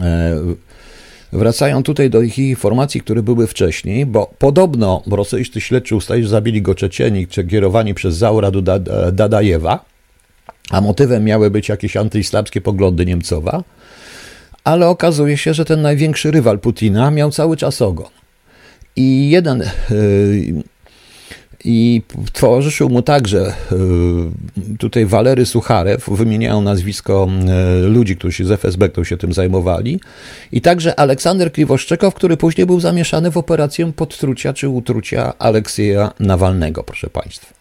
[1.33, 6.61] wracają tutaj do ich informacji, które były wcześniej, bo podobno rosyjscy śledczy ustali, że zabili
[6.61, 8.51] go Czeczeni, kierowani przez Zaura
[9.13, 9.85] Dadajewa,
[10.69, 13.63] a motywem miały być jakieś antyislamskie poglądy Niemcowa,
[14.63, 18.09] ale okazuje się, że ten największy rywal Putina miał cały czas ogon.
[18.95, 20.63] I jeden yy,
[21.63, 22.01] i
[22.33, 27.27] towarzyszył mu także yy, tutaj Walery Sucharew, wymieniają nazwisko
[27.81, 29.99] yy, ludzi, którzy z FSB którzy się tym zajmowali,
[30.51, 36.83] i także Aleksander Kliwoszczekow, który później był zamieszany w operację podtrucia czy utrucia Aleksieja Nawalnego,
[36.83, 37.59] proszę Państwa.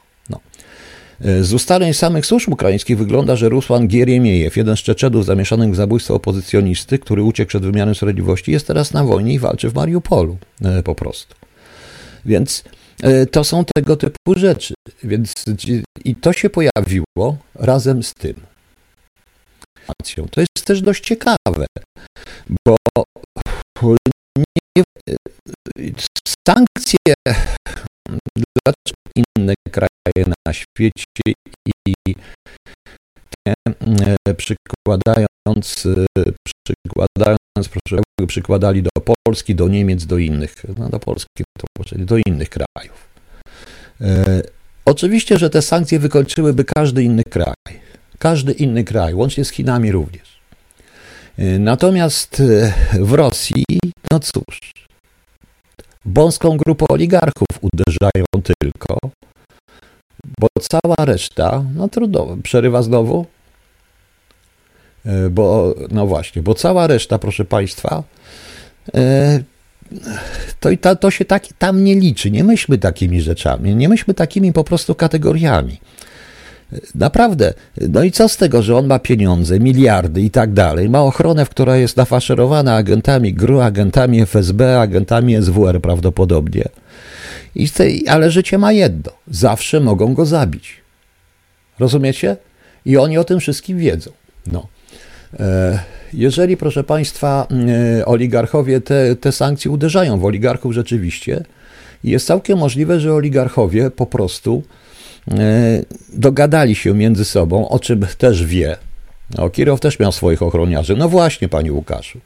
[1.25, 5.77] E, z ustaleń samych służb ukraińskich wygląda, że Rusłan Gieremiejew, jeden z Czeczedów zamieszanych w
[5.77, 10.37] zabójstwo opozycjonisty, który uciekł przed wymiarem sprawiedliwości, jest teraz na wojnie i walczy w Mariupolu
[10.65, 11.35] e, po prostu.
[12.25, 12.78] Więc e,
[13.31, 14.75] to są tego typu rzeczy.
[15.05, 15.33] Więc
[16.05, 18.35] i to się pojawiło razem z tym.
[20.31, 21.67] To jest też dość ciekawe,
[22.67, 22.77] bo
[24.39, 24.83] nie,
[26.49, 27.15] sankcje
[28.37, 31.33] dlaczego inne kraje na świecie
[31.89, 32.15] i
[33.49, 36.23] e, przykładając, e,
[37.67, 38.91] przykładając proszę, przykładali do
[39.27, 41.45] Polski, do Niemiec, do innych, no do Polski,
[41.93, 43.09] do innych krajów.
[44.01, 44.43] E,
[44.85, 47.55] oczywiście, że te sankcje wykończyłyby każdy inny kraj.
[48.19, 50.39] Każdy inny kraj, łącznie z Chinami również.
[51.59, 52.43] Natomiast
[53.01, 53.65] w Rosji,
[54.13, 54.73] no cóż,
[56.05, 58.99] wąską grupę oligarchów uderzają tylko,
[60.41, 63.38] bo cała reszta, no trudno, przerywa znowu, e,
[65.31, 68.03] bo, no właśnie, bo cała reszta, proszę Państwa,
[68.95, 69.41] e,
[70.61, 72.31] to, to, to się tak, tam nie liczy.
[72.31, 75.81] Nie myślmy takimi rzeczami, nie myślmy takimi po prostu kategoriami.
[76.95, 77.55] Naprawdę.
[77.89, 81.47] No i co z tego, że on ma pieniądze, miliardy i tak dalej, ma ochronę,
[81.47, 86.65] która jest nafaszerowana agentami GRU, agentami FSB, agentami SWR prawdopodobnie.
[87.55, 87.69] I
[88.09, 89.13] ale życie ma jedno.
[89.31, 90.77] Zawsze mogą go zabić.
[91.79, 92.37] Rozumiecie?
[92.85, 94.11] I oni o tym wszystkim wiedzą.
[94.47, 94.67] No.
[95.41, 95.79] E,
[96.13, 97.47] jeżeli, proszę Państwa,
[98.01, 101.45] e, oligarchowie te, te sankcje uderzają w oligarchów rzeczywiście,
[102.05, 104.63] jest całkiem możliwe, że oligarchowie po prostu
[105.31, 108.77] E, dogadali się między sobą, o czym też wie.
[109.39, 110.97] No, Kirow też miał swoich ochroniarzy.
[110.97, 112.21] No właśnie, panie Łukaszu.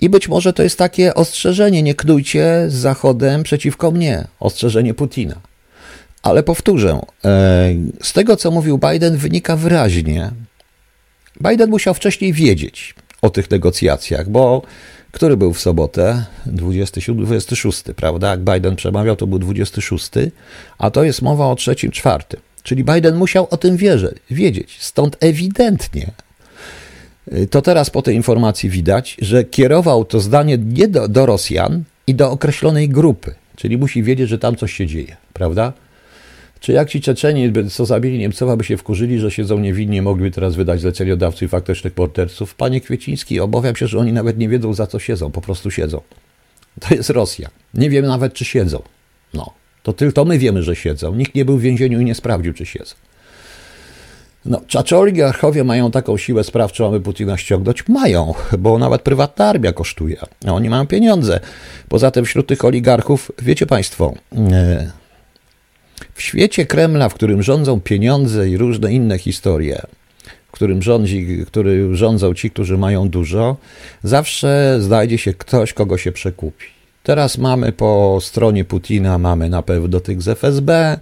[0.00, 5.34] I być może to jest takie ostrzeżenie, nie knujcie z Zachodem przeciwko mnie, ostrzeżenie Putina.
[6.22, 7.00] Ale powtórzę,
[8.02, 10.30] z tego co mówił Biden wynika wyraźnie,
[11.50, 14.62] Biden musiał wcześniej wiedzieć o tych negocjacjach, bo
[15.12, 18.30] który był w sobotę, 27, 26, prawda?
[18.30, 20.10] Jak Biden przemawiał, to był 26,
[20.78, 22.40] a to jest mowa o trzecim, czwartym.
[22.62, 24.76] Czyli Biden musiał o tym wierzyć, wiedzieć.
[24.80, 26.10] Stąd ewidentnie
[27.50, 32.14] to teraz po tej informacji widać, że kierował to zdanie nie do, do Rosjan i
[32.14, 35.72] do określonej grupy, czyli musi wiedzieć, że tam coś się dzieje, prawda?
[36.62, 40.54] Czy jak ci Czeczeni, co zabili Niemcowa, by się wkurzyli, że siedzą niewinnie, mogliby teraz
[40.54, 42.54] wydać zleceniodawców i faktycznych morderców?
[42.54, 46.00] Panie Kwieciński, obawiam się, że oni nawet nie wiedzą, za co siedzą, po prostu siedzą.
[46.80, 47.48] To jest Rosja.
[47.74, 48.82] Nie wiem nawet, czy siedzą.
[49.34, 49.50] No,
[49.82, 51.14] to tylko my wiemy, że siedzą.
[51.14, 52.94] Nikt nie był w więzieniu i nie sprawdził, czy siedzą.
[54.44, 57.88] No, czy oligarchowie mają taką siłę sprawczą, aby Putina ściągnąć?
[57.88, 61.40] Mają, bo nawet prywatna armia kosztuje, a oni mają pieniądze.
[61.88, 64.14] Poza tym wśród tych oligarchów, wiecie Państwo,
[64.52, 65.01] e,
[66.14, 69.82] w świecie Kremla, w którym rządzą pieniądze i różne inne historie,
[70.48, 73.56] w którym rządzi, który rządzą ci, którzy mają dużo,
[74.02, 76.66] zawsze znajdzie się ktoś, kogo się przekupi.
[77.02, 80.98] Teraz mamy po stronie Putina, mamy na pewno tych z FSB,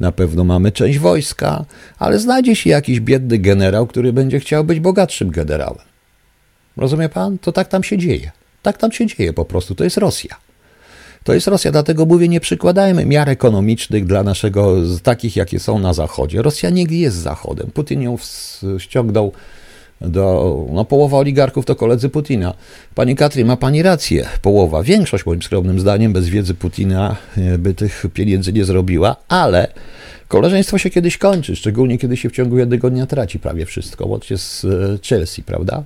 [0.00, 1.64] na pewno mamy część wojska,
[1.98, 5.84] ale znajdzie się jakiś biedny generał, który będzie chciał być bogatszym generałem.
[6.76, 7.38] Rozumie pan?
[7.38, 8.30] To tak tam się dzieje.
[8.62, 9.74] Tak tam się dzieje po prostu.
[9.74, 10.47] To jest Rosja.
[11.28, 15.92] To jest Rosja, dlatego mówię, nie przykładajmy miar ekonomicznych dla naszego, takich jakie są na
[15.92, 16.42] Zachodzie.
[16.42, 17.70] Rosja nie jest Zachodem.
[17.74, 18.16] Putin ją
[18.78, 19.32] ściągnął
[20.00, 22.54] do, no połowa oligarchów to koledzy Putina.
[22.94, 27.74] Pani Katry, ma pani rację, połowa, większość moim skromnym zdaniem bez wiedzy Putina e, by
[27.74, 29.68] tych pieniędzy nie zrobiła, ale
[30.28, 34.38] koleżeństwo się kiedyś kończy, szczególnie kiedy się w ciągu jednego dnia traci prawie wszystko, łącznie
[34.38, 34.68] z e,
[35.08, 35.82] Chelsea, prawda?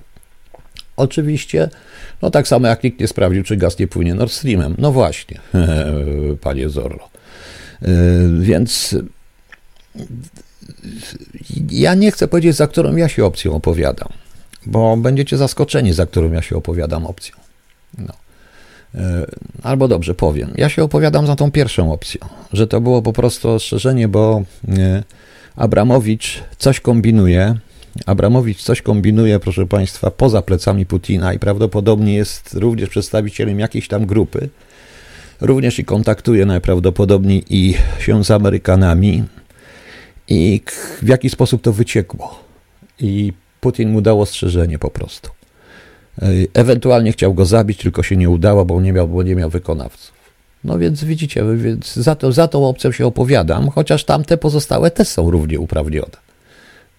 [0.96, 1.68] Oczywiście,
[2.22, 4.74] no tak samo jak nikt nie sprawdził, czy gaz nie płynie Nord Streamem.
[4.78, 5.40] No właśnie,
[6.40, 7.08] panie Zorro.
[7.82, 7.88] E,
[8.40, 8.96] więc
[11.70, 14.08] ja nie chcę powiedzieć, za którą ja się opcją opowiadam,
[14.66, 17.36] bo będziecie zaskoczeni, za którą ja się opowiadam opcją.
[17.98, 18.12] No.
[18.94, 19.26] E,
[19.62, 22.20] albo dobrze powiem, ja się opowiadam za tą pierwszą opcją,
[22.52, 24.42] że to było po prostu ostrzeżenie, bo
[25.56, 27.54] Abramowicz coś kombinuje.
[28.06, 34.06] Abramowicz coś kombinuje, proszę Państwa, poza plecami Putina i prawdopodobnie jest również przedstawicielem jakiejś tam
[34.06, 34.48] grupy.
[35.40, 39.24] Również i kontaktuje najprawdopodobniej i się z Amerykanami,
[40.28, 40.60] i
[41.02, 42.44] w jaki sposób to wyciekło.
[43.00, 45.30] I Putin mu dał ostrzeżenie po prostu.
[46.22, 49.50] E, ewentualnie chciał go zabić, tylko się nie udało, bo nie miał, bo nie miał
[49.50, 50.12] wykonawców.
[50.64, 55.08] No więc widzicie, więc za, to, za tą opcją się opowiadam, chociaż tamte pozostałe też
[55.08, 56.31] są równie uprawnione.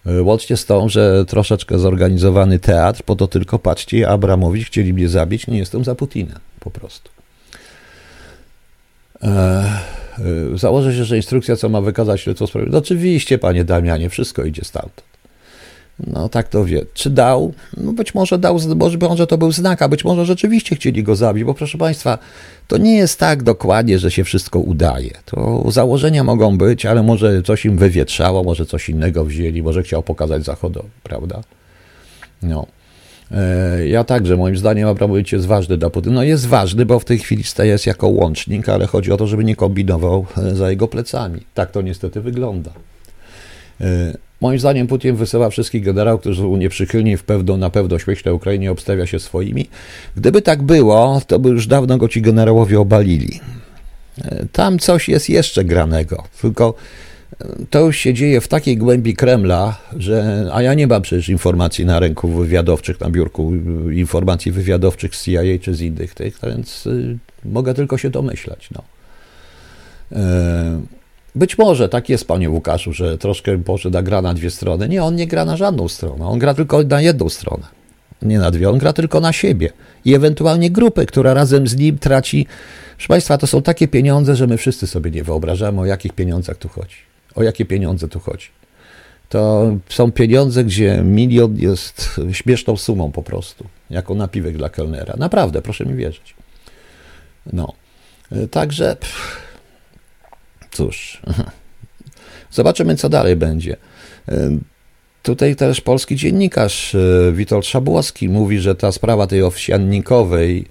[0.05, 5.09] E, łącznie z tą, że troszeczkę zorganizowany teatr, po to tylko patrzcie, Abramowicz chcieli mnie
[5.09, 7.09] zabić, nie jestem za Putinem, po prostu.
[9.21, 9.93] Eee.
[10.55, 12.93] Założę się, że instrukcja, co ma wykazać śledztwo sprawiedliwości.
[12.93, 15.12] No oczywiście, panie Damianie, wszystko idzie stamtąd.
[15.99, 16.81] No tak to wie.
[16.93, 17.53] Czy dał?
[17.77, 21.15] No być może dał, być może to był znak, a być może rzeczywiście chcieli go
[21.15, 22.17] zabić, bo proszę państwa,
[22.67, 25.11] to nie jest tak dokładnie, że się wszystko udaje.
[25.25, 30.03] To założenia mogą być, ale może coś im wywietrzało, może coś innego wzięli, może chciał
[30.03, 31.41] pokazać Zachodowi, prawda?
[32.43, 32.67] No.
[33.31, 36.15] E, ja także, moim zdaniem, Abramowicz jest ważny dla Putina.
[36.15, 39.27] No jest ważny, bo w tej chwili staje się jako łącznik, ale chodzi o to,
[39.27, 41.41] żeby nie kombinował e, za jego plecami.
[41.53, 42.71] Tak to niestety wygląda.
[44.43, 48.33] E, moim zdaniem Putin wysyła wszystkich generałów, którzy są nieprzychylni w pewną, na pewno śmieśle
[48.33, 49.69] Ukrainie, obstawia się swoimi.
[50.15, 53.39] Gdyby tak było, to by już dawno go ci generałowie obalili.
[54.51, 56.73] Tam coś jest jeszcze granego, tylko
[57.69, 61.85] to już się dzieje w takiej głębi Kremla, że, a ja nie mam przecież informacji
[61.85, 63.55] na ręku wywiadowczych, na biurku
[63.91, 66.89] informacji wywiadowczych z CIA czy z innych tych, więc
[67.45, 68.69] mogę tylko się domyślać.
[68.71, 68.83] No.
[70.11, 71.02] E,
[71.35, 74.89] być może tak jest, panie Łukaszu, że troszkę poszedł gra na dwie strony.
[74.89, 77.63] Nie, on nie gra na żadną stronę, on gra tylko na jedną stronę.
[78.21, 79.69] Nie na dwie, on gra tylko na siebie
[80.05, 82.47] i ewentualnie grupę, która razem z nim traci.
[82.95, 86.57] Proszę Państwa, to są takie pieniądze, że my wszyscy sobie nie wyobrażamy, o jakich pieniądzach
[86.57, 86.95] tu chodzi.
[87.35, 88.47] O jakie pieniądze tu chodzi?
[89.29, 95.13] To są pieniądze, gdzie milion jest śmieszną sumą po prostu, jako napiwek dla kelnera.
[95.17, 96.35] Naprawdę, proszę mi wierzyć.
[97.53, 97.73] No.
[98.51, 99.42] Także, pff,
[100.73, 101.21] cóż,
[102.51, 103.77] zobaczymy, co dalej będzie.
[105.23, 110.65] Tutaj też polski dziennikarz e, Witold Szabłowski mówi, że ta sprawa tej owsiannikowej,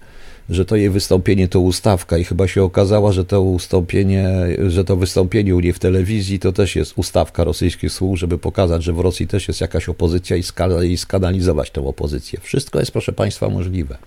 [0.51, 4.29] że to jej wystąpienie to ustawka i chyba się okazało, że to wystąpienie,
[4.69, 8.85] że to wystąpienie u niej w telewizji to też jest ustawka rosyjskich służb, żeby pokazać,
[8.85, 10.43] że w Rosji też jest jakaś opozycja i,
[10.91, 12.41] i skanalizować tę opozycję.
[12.43, 13.99] Wszystko jest, proszę Państwa, możliwe.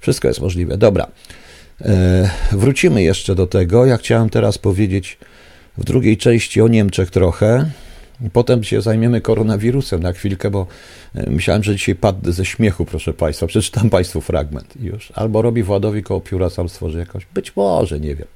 [0.00, 0.76] Wszystko jest możliwe.
[0.76, 1.06] Dobra.
[1.80, 3.86] E, wrócimy jeszcze do tego.
[3.86, 5.18] Ja chciałem teraz powiedzieć
[5.78, 7.70] w drugiej części o Niemczech trochę.
[8.32, 10.66] Potem się zajmiemy koronawirusem na chwilkę, bo
[11.14, 13.46] e, myślałem, że dzisiaj padnę ze śmiechu, proszę Państwa.
[13.46, 15.12] Przeczytam Państwu fragment już.
[15.14, 17.26] Albo robi Władowi koło pióra, sam stworzy jakoś.
[17.34, 18.28] Być może, nie wiem.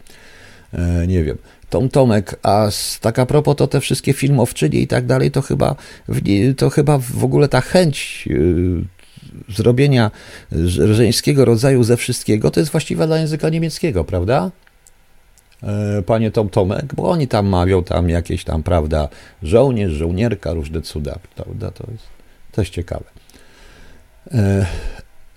[0.72, 1.38] E, nie wiem.
[1.70, 2.68] Tom Tomek, a
[3.00, 5.76] tak a propos to te wszystkie filmowczynie i tak dalej, to chyba,
[6.57, 8.99] to chyba w ogóle ta chęć e,
[9.48, 10.10] zrobienia
[10.92, 14.50] żeńskiego rodzaju ze wszystkiego, to jest właściwa dla języka niemieckiego, prawda?
[15.62, 19.08] E, panie Tom Tomek, bo oni tam mawią tam jakieś tam, prawda,
[19.42, 22.06] żołnierz, żołnierka, różne cuda, prawda, to jest
[22.52, 23.04] też ciekawe.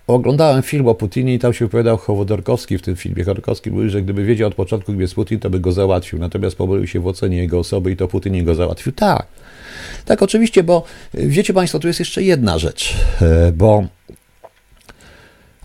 [0.10, 3.24] E, oglądałem film o Putinie i tam się wypowiadał Chowodorkowski w tym filmie.
[3.24, 6.20] Chodorkowski mówił, że gdyby wiedział od początku, kim jest Putin, to by go załatwił.
[6.20, 8.94] Natomiast pomylił się w ocenie jego osoby i to Putin go załatwił.
[8.94, 9.28] Tak.
[10.06, 13.86] Tak, oczywiście, bo wiecie Państwo, tu jest jeszcze jedna rzecz, e, bo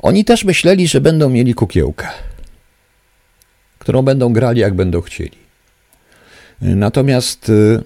[0.02, 2.08] oni też myśleli, że będą mieli kukiełkę
[3.88, 5.38] którą będą grali jak będą chcieli.
[6.60, 7.82] Natomiast, y,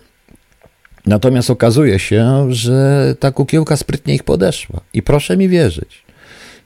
[1.07, 4.81] natomiast okazuje się, że ta kukiełka sprytnie ich podeszła.
[4.95, 6.03] I proszę mi wierzyć,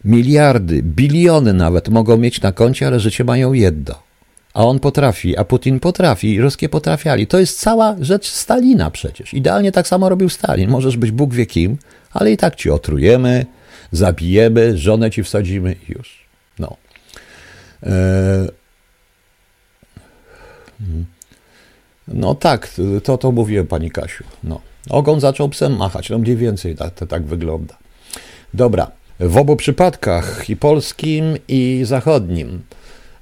[0.07, 3.95] miliardy, biliony nawet mogą mieć na koncie, ale życie mają jedno.
[4.55, 7.27] A on potrafi, a Putin potrafi, i Ruskie potrafiali.
[7.27, 9.35] To jest cała rzecz Stalina przecież.
[9.35, 10.71] Idealnie tak samo robił Stalin.
[10.71, 11.79] Możesz być Bóg wie kim,
[12.13, 13.47] ale i tak ci otrujemy,
[13.93, 16.27] zabijemy, żonę ci wsadzimy i już.
[16.59, 16.77] No.
[17.83, 18.49] Eee...
[22.09, 22.69] No tak,
[23.05, 24.25] to, to mówiłem pani Kasiu.
[24.45, 24.61] No.
[24.91, 27.77] Ogon zaczął psem machać, no mniej więcej tak, to tak wygląda.
[28.55, 28.91] Dobra,
[29.21, 32.63] w obu przypadkach, i polskim, i zachodnim,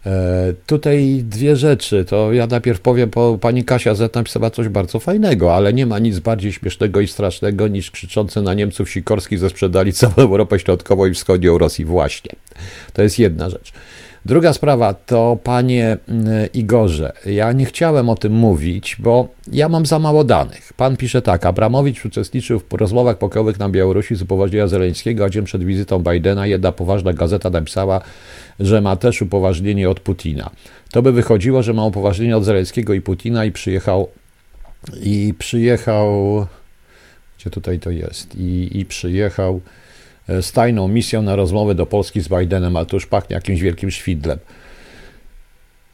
[0.07, 2.04] e, tutaj dwie rzeczy.
[2.04, 5.98] To ja najpierw powiem, bo pani Kasia Z napisała coś bardzo fajnego, ale nie ma
[5.98, 11.07] nic bardziej śmiesznego i strasznego niż krzyczący na Niemców Sikorski, ze sprzedali całą Europę Środkową
[11.07, 11.85] i Wschodnią Rosji.
[11.85, 12.30] Właśnie.
[12.92, 13.72] To jest jedna rzecz.
[14.26, 19.87] Druga sprawa to, panie mm, Igorze, ja nie chciałem o tym mówić, bo ja mam
[19.87, 20.72] za mało danych.
[20.72, 25.44] Pan pisze tak, Abramowicz uczestniczył w rozmowach pokojowych na Białorusi z upoważnienia Zeleńskiego, a dzień
[25.44, 28.00] przed wizytą Bidena jedna poważna gazeta napisała,
[28.60, 30.50] że ma też upoważnienie od Putina.
[30.90, 34.08] To by wychodziło, że ma upoważnienie od Zeleńskiego i Putina i przyjechał
[35.02, 36.46] i przyjechał
[37.38, 39.60] gdzie tutaj to jest i, i przyjechał
[40.28, 43.90] z tajną misją na rozmowę do Polski z Bidenem, ale to już pachnie jakimś wielkim
[43.90, 44.38] świdlem.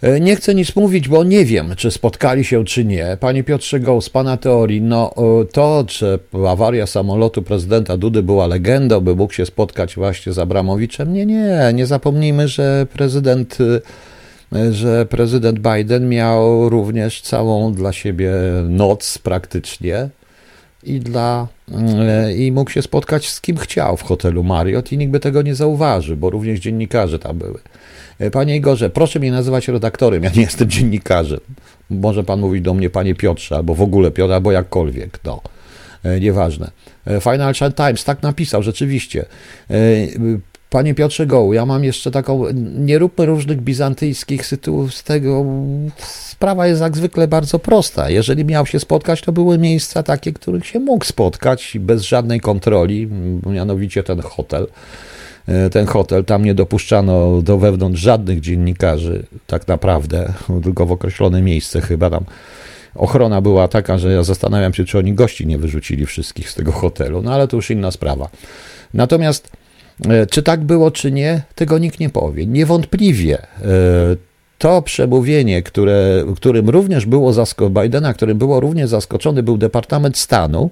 [0.03, 3.17] E, nie chcę nic mówić, bo nie wiem, czy spotkali się, czy nie.
[3.21, 5.15] Panie Piotrze Goł, z Pana teorii, no
[5.53, 11.13] to, czy awaria samolotu prezydenta Dudy była legendą, by mógł się spotkać właśnie z Abramowiczem,
[11.13, 13.59] nie, nie, nie zapomnijmy, że prezydent,
[14.53, 18.33] e, że prezydent Biden miał również całą dla siebie
[18.69, 20.09] noc praktycznie,
[20.83, 21.47] i, dla,
[21.99, 25.43] e, i mógł się spotkać z kim chciał w hotelu Marriott i nikt by tego
[25.43, 27.59] nie zauważył, bo również dziennikarze tam były.
[28.19, 31.41] E, panie Igorze, proszę mnie nazywać redaktorem, ja nie jestem dziennikarzem.
[31.91, 35.41] Może pan mówić do mnie panie Piotrze, albo w ogóle Piotr, albo jakkolwiek, no.
[36.05, 36.71] E, nieważne.
[37.21, 39.25] Financial Times tak napisał, rzeczywiście.
[40.71, 42.45] Panie Piotrze Goł, ja mam jeszcze taką,
[42.79, 45.45] nie róbmy różnych bizantyjskich sytuacji z tego,
[45.99, 48.11] sprawa jest jak zwykle bardzo prosta.
[48.11, 53.09] Jeżeli miał się spotkać, to były miejsca takie, których się mógł spotkać bez żadnej kontroli,
[53.47, 54.67] mianowicie ten hotel.
[55.49, 60.33] E, ten hotel, tam nie dopuszczano do wewnątrz żadnych dziennikarzy, tak naprawdę,
[60.65, 62.25] tylko w określone miejsce chyba tam.
[62.95, 66.73] Ochrona była taka, że ja zastanawiam się, czy oni gości nie wyrzucili wszystkich z tego
[66.73, 68.29] hotelu, no ale to już inna sprawa.
[68.95, 69.60] Natomiast
[70.31, 72.47] czy tak było, czy nie, tego nikt nie powie.
[72.47, 73.47] Niewątpliwie e,
[74.59, 80.71] to przemówienie, które, którym również było zaskoczone, Bidena, którym było również zaskoczony był Departament Stanu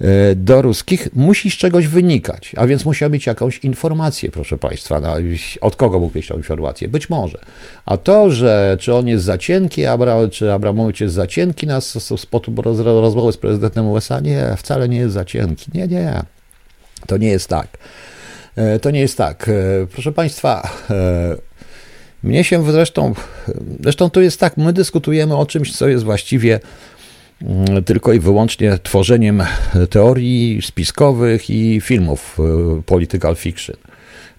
[0.00, 5.00] e, do ruskich, musi z czegoś wynikać, a więc musiał mieć jakąś informację, proszę Państwa.
[5.00, 5.14] No,
[5.60, 6.88] od kogo mógł mieć tą informację?
[6.88, 7.38] Być może.
[7.86, 11.80] A to, że czy on jest za cienki, Abra, czy Abramowicz jest za cienki na
[12.16, 12.52] spotu
[12.84, 15.70] rozmowy z prezydentem USA, nie, wcale nie jest za cienki.
[15.74, 16.22] Nie, nie.
[17.06, 17.68] To nie jest tak.
[18.56, 19.48] E, to nie jest tak.
[19.48, 20.70] E, proszę Państwa,
[22.22, 23.14] mnie się zresztą,
[23.80, 26.60] zresztą to jest tak, my dyskutujemy o czymś, co jest właściwie
[27.42, 29.42] mm, tylko i wyłącznie tworzeniem
[29.90, 33.76] teorii spiskowych i filmów e, political fiction.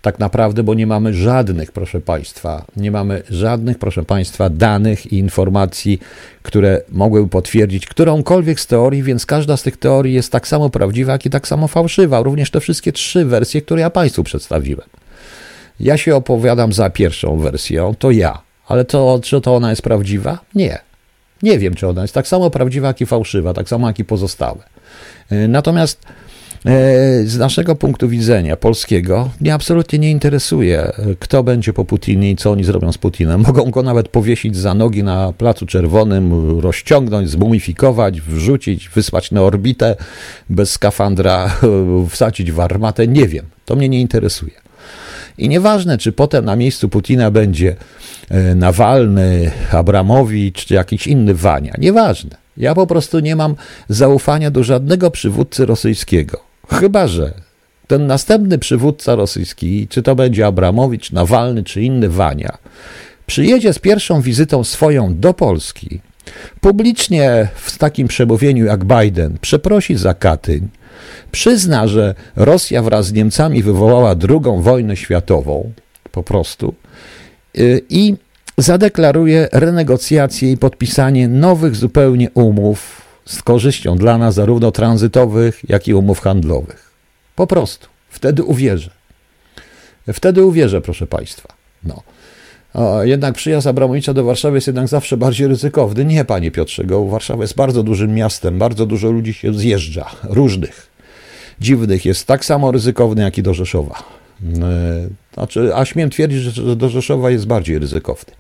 [0.02, 5.18] Tak naprawdę, bo nie mamy żadnych, proszę Państwa, nie mamy żadnych, proszę Państwa, danych i
[5.18, 6.00] informacji,
[6.44, 11.12] które mogłyby potwierdzić którąkolwiek z teorii, więc każda z tych teorii jest tak samo prawdziwa,
[11.12, 12.22] jak i tak samo fałszywa.
[12.22, 14.88] Również te wszystkie trzy wersje, które ja Państwu przedstawiłem.
[15.80, 18.42] Ja się opowiadam za pierwszą wersją, to ja.
[18.68, 20.40] Ale to, czy to ona jest prawdziwa?
[20.56, 20.80] Nie.
[21.44, 24.06] Nie wiem, czy ona jest tak samo prawdziwa, jak i fałszywa, tak samo jak i
[24.06, 24.64] pozostałe.
[25.30, 26.06] E, natomiast
[27.26, 32.52] z naszego punktu widzenia polskiego mnie absolutnie nie interesuje, kto będzie po Putinie i co
[32.52, 33.42] oni zrobią z Putinem.
[33.48, 39.96] Mogą go nawet powiesić za nogi na Placu Czerwonym, rozciągnąć, zmumifikować, wrzucić, wysłać na orbitę
[40.50, 41.58] bez skafandra,
[42.10, 43.08] wsadzić w armatę.
[43.08, 44.54] Nie wiem, to mnie nie interesuje.
[45.38, 47.76] I nieważne, czy potem na miejscu Putina będzie
[48.30, 51.74] e, Nawalny, Abramowicz czy jakiś inny Wania.
[51.78, 52.42] Nieważne.
[52.58, 53.56] Ja po prostu nie mam
[53.90, 56.51] zaufania do żadnego przywódcy rosyjskiego.
[56.80, 57.34] Chyba, że
[57.88, 62.58] ten następny przywódca rosyjski, czy to będzie Abramowicz, Nawalny czy inny Wania,
[63.26, 66.00] przyjedzie z pierwszą wizytą swoją do Polski,
[66.62, 70.68] publicznie w takim przemówieniu jak Biden przeprosi za Katyń,
[71.32, 75.72] przyzna, że Rosja wraz z Niemcami wywołała drugą wojnę światową,
[76.12, 76.74] po prostu,
[77.58, 78.16] y, i
[78.58, 85.94] zadeklaruje renegocjacje i podpisanie nowych zupełnie umów z korzyścią dla nas, zarówno tranzytowych, jak i
[85.94, 86.92] umów handlowych.
[87.36, 87.88] Po prostu.
[88.10, 88.90] Wtedy uwierzę.
[90.14, 91.54] Wtedy uwierzę, proszę Państwa.
[91.84, 92.04] No.
[92.74, 96.06] O, jednak przyjazd Abramowicza do Warszawy jest jednak zawsze bardziej ryzykowny.
[96.06, 100.88] Nie, panie Piotrze, go Warszawa jest bardzo dużym miastem, bardzo dużo ludzi się zjeżdża, różnych
[101.60, 104.04] dziwnych jest tak samo ryzykowny jak i do Rzeszowa.
[105.34, 108.34] Znaczy, a śmiem twierdzić, że do Rzeszowa jest bardziej ryzykowny,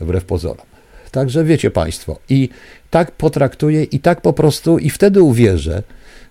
[0.00, 0.66] wbrew pozorom.
[1.10, 2.48] Także wiecie Państwo, i
[2.90, 5.82] tak potraktuję, i tak po prostu, i wtedy uwierzę,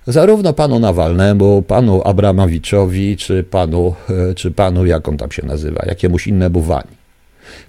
[0.08, 5.84] zarówno panu Nawalnemu, panu Abramowiczowi, czy panu, e, czy panu, jak on tam się nazywa,
[5.86, 7.00] jakiemuś innemu Wani.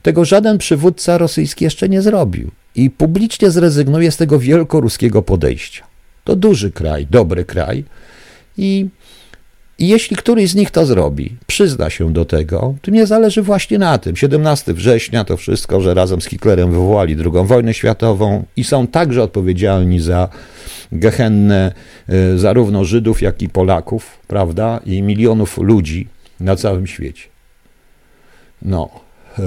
[0.03, 5.85] Tego żaden przywódca rosyjski jeszcze nie zrobił i publicznie zrezygnuje z tego wielkoruskiego podejścia.
[6.25, 7.85] To duży kraj, dobry kraj
[8.57, 8.89] i,
[9.81, 13.79] i jeśli któryś z nich to zrobi, przyzna się do tego, to mnie zależy właśnie
[13.79, 14.17] na tym.
[14.17, 19.23] 17 września to wszystko, że razem z Hitlerem wywołali II wojnę światową i są także
[19.23, 20.29] odpowiedzialni za
[20.93, 21.73] gehennę
[22.35, 26.09] y, zarówno Żydów, jak i Polaków, prawda, i milionów ludzi
[26.41, 27.25] na całym świecie.
[28.63, 28.91] No.
[29.39, 29.43] Y,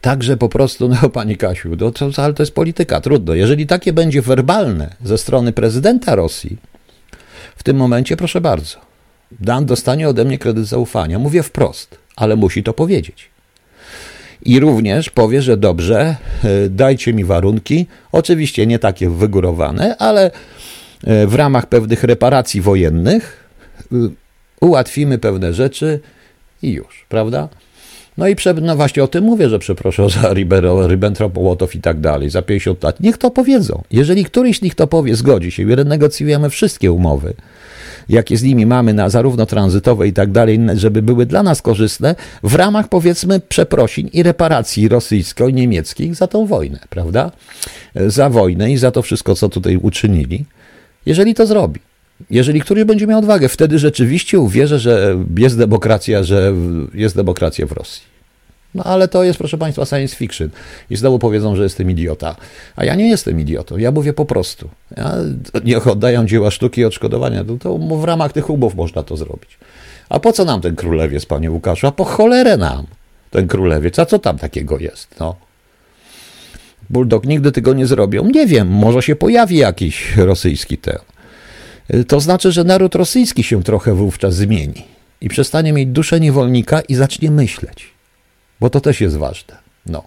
[0.00, 3.34] także po prostu, no Pani Kasiu, to, to, ale to jest polityka, trudno.
[3.34, 6.56] Jeżeli takie będzie werbalne ze strony prezydenta Rosji,
[7.56, 8.78] w tym momencie proszę bardzo,
[9.30, 11.18] Dan dostanie ode mnie kredyt zaufania.
[11.18, 13.30] Mówię wprost, ale musi to powiedzieć
[14.46, 20.30] i również powie, że dobrze, e, dajcie mi warunki, oczywiście nie takie wygórowane, ale
[21.04, 23.50] e, w ramach pewnych reparacji wojennych
[23.92, 23.96] e,
[24.60, 26.00] ułatwimy pewne rzeczy
[26.62, 27.48] i już, prawda?
[28.18, 30.34] No i no właśnie o tym mówię, że przeproszę za
[30.88, 33.00] Ribbentrop, Łotow i tak dalej, za 50 lat.
[33.00, 33.82] Niech to powiedzą.
[33.90, 37.34] Jeżeli któryś z nich to powie, zgodzi się i renegocjujemy wszystkie umowy,
[38.08, 42.14] jakie z nimi mamy na zarówno tranzytowe i tak dalej, żeby były dla nas korzystne,
[42.42, 47.30] w ramach powiedzmy przeprosin i reparacji rosyjsko-niemieckich za tą wojnę, prawda?
[48.06, 50.44] Za wojnę i za to wszystko, co tutaj uczynili.
[51.06, 51.80] Jeżeli to zrobi.
[52.30, 56.52] Jeżeli któryś będzie miał odwagę, wtedy rzeczywiście uwierzę, że jest demokracja, że
[56.94, 58.02] jest demokracja w Rosji.
[58.74, 60.48] No ale to jest, proszę Państwa, science fiction.
[60.90, 62.36] I znowu powiedzą, że jestem idiota.
[62.76, 64.68] A ja nie jestem idiotą, ja mówię po prostu.
[64.96, 65.14] Ja,
[65.64, 67.44] niech oddają dzieła sztuki i odszkodowania.
[67.44, 69.58] To, to w ramach tych umów można to zrobić.
[70.08, 71.86] A po co nam ten królewiec, panie Łukaszu?
[71.86, 72.86] A po cholerę nam
[73.30, 73.98] ten królewiec.
[73.98, 75.08] A co tam takiego jest?
[75.20, 75.36] No.
[76.90, 78.24] Bulldog nigdy tego nie zrobią.
[78.24, 80.98] Nie wiem, może się pojawi jakiś rosyjski ten.
[82.08, 84.84] To znaczy, że naród rosyjski się trochę wówczas zmieni
[85.20, 87.96] i przestanie mieć duszę niewolnika i zacznie myśleć
[88.60, 89.56] bo to też jest ważne.
[89.86, 90.04] No.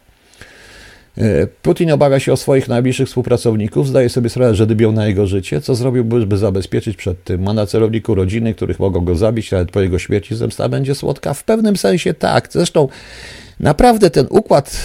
[1.17, 5.27] E, Putin obawia się o swoich najbliższych współpracowników, zdaje sobie sprawę, że dybią na jego
[5.27, 5.61] życie.
[5.61, 7.43] Co zrobiłby, by zabezpieczyć przed tym?
[7.43, 11.33] Ma na celowniku rodziny, których mogą go zabić, nawet po jego śmierci zemsta będzie słodka?
[11.33, 12.47] W pewnym sensie tak.
[12.51, 12.87] Zresztą
[13.59, 14.77] naprawdę ten układ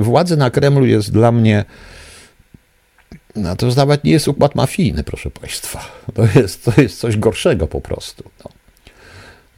[0.00, 1.64] władzy na Kremlu jest dla mnie.
[3.36, 5.80] No to nawet nie jest układ mafijny, proszę Państwa.
[6.14, 8.24] To jest, to jest coś gorszego po prostu.
[8.44, 8.50] No.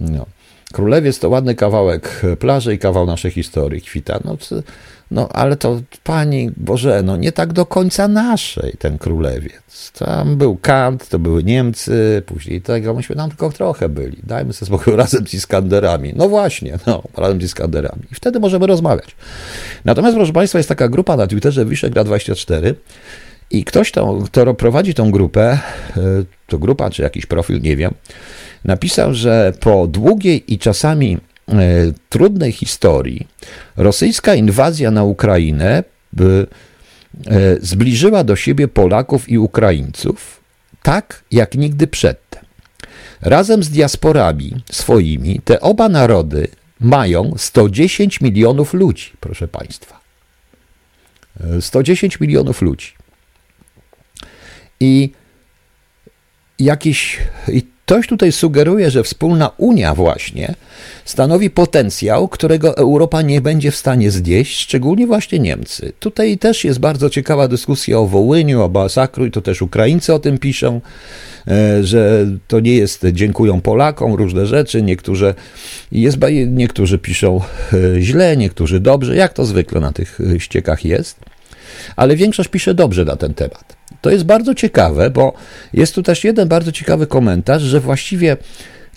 [0.00, 0.26] No.
[0.72, 4.20] Królewiec to ładny kawałek plaży i kawał naszej historii kwita.
[4.24, 4.36] No,
[5.10, 9.92] no ale to pani Boże, no nie tak do końca naszej ten królewiec.
[9.98, 14.18] Tam był Kant, to były Niemcy, później tego, myśmy tam tylko trochę byli.
[14.22, 16.12] Dajmy sobie spokój razem z Iskanderami.
[16.16, 18.02] No właśnie, no, razem z Iskanderami.
[18.12, 19.16] I wtedy możemy rozmawiać.
[19.84, 22.74] Natomiast, proszę Państwa, jest taka grupa na Twitterze Wiszegrad24
[23.50, 25.58] i ktoś, to, kto prowadzi tą grupę,
[25.96, 26.00] e,
[26.46, 27.94] to grupa czy jakiś profil, nie wiem,
[28.64, 31.18] napisał, że po długiej i czasami
[31.48, 31.54] e,
[32.08, 33.26] trudnej historii
[33.76, 35.84] rosyjska inwazja na Ukrainę
[36.18, 36.46] e,
[37.60, 40.40] zbliżyła do siebie Polaków i Ukraińców
[40.82, 42.44] tak jak nigdy przedtem.
[43.20, 46.48] Razem z diasporami swoimi te oba narody
[46.80, 50.00] mają 110 milionów ludzi, proszę Państwa.
[51.60, 52.92] 110 milionów ludzi.
[54.80, 55.10] I
[56.58, 57.18] jakiś.
[57.48, 60.54] I Ktoś tutaj sugeruje, że wspólna Unia właśnie
[61.04, 65.92] stanowi potencjał, którego Europa nie będzie w stanie znieść, szczególnie właśnie Niemcy.
[66.00, 70.18] Tutaj też jest bardzo ciekawa dyskusja o Wołyniu, o masakru i to też Ukraińcy o
[70.18, 70.80] tym piszą,
[71.48, 75.34] e, że to nie jest dziękują Polakom różne rzeczy, niektórzy,
[75.92, 77.40] jest, niektórzy piszą
[77.96, 81.20] e, źle, niektórzy dobrze, jak to zwykle na tych e, ściekach jest,
[81.96, 83.75] ale większość pisze dobrze na ten temat.
[84.00, 85.32] To jest bardzo ciekawe, bo
[85.72, 88.36] jest tu też jeden bardzo ciekawy komentarz, że właściwie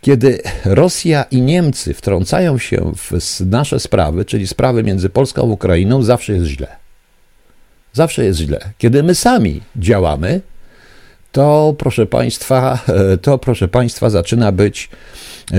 [0.02, 3.12] kiedy Rosja i Niemcy wtrącają się w
[3.46, 6.68] nasze sprawy, czyli sprawy między Polską a Ukrainą, zawsze jest źle.
[7.94, 8.60] Zawsze jest źle.
[8.78, 10.42] Kiedy my sami działamy,
[11.32, 12.80] to proszę Państwa,
[13.22, 14.90] to proszę Państwa zaczyna być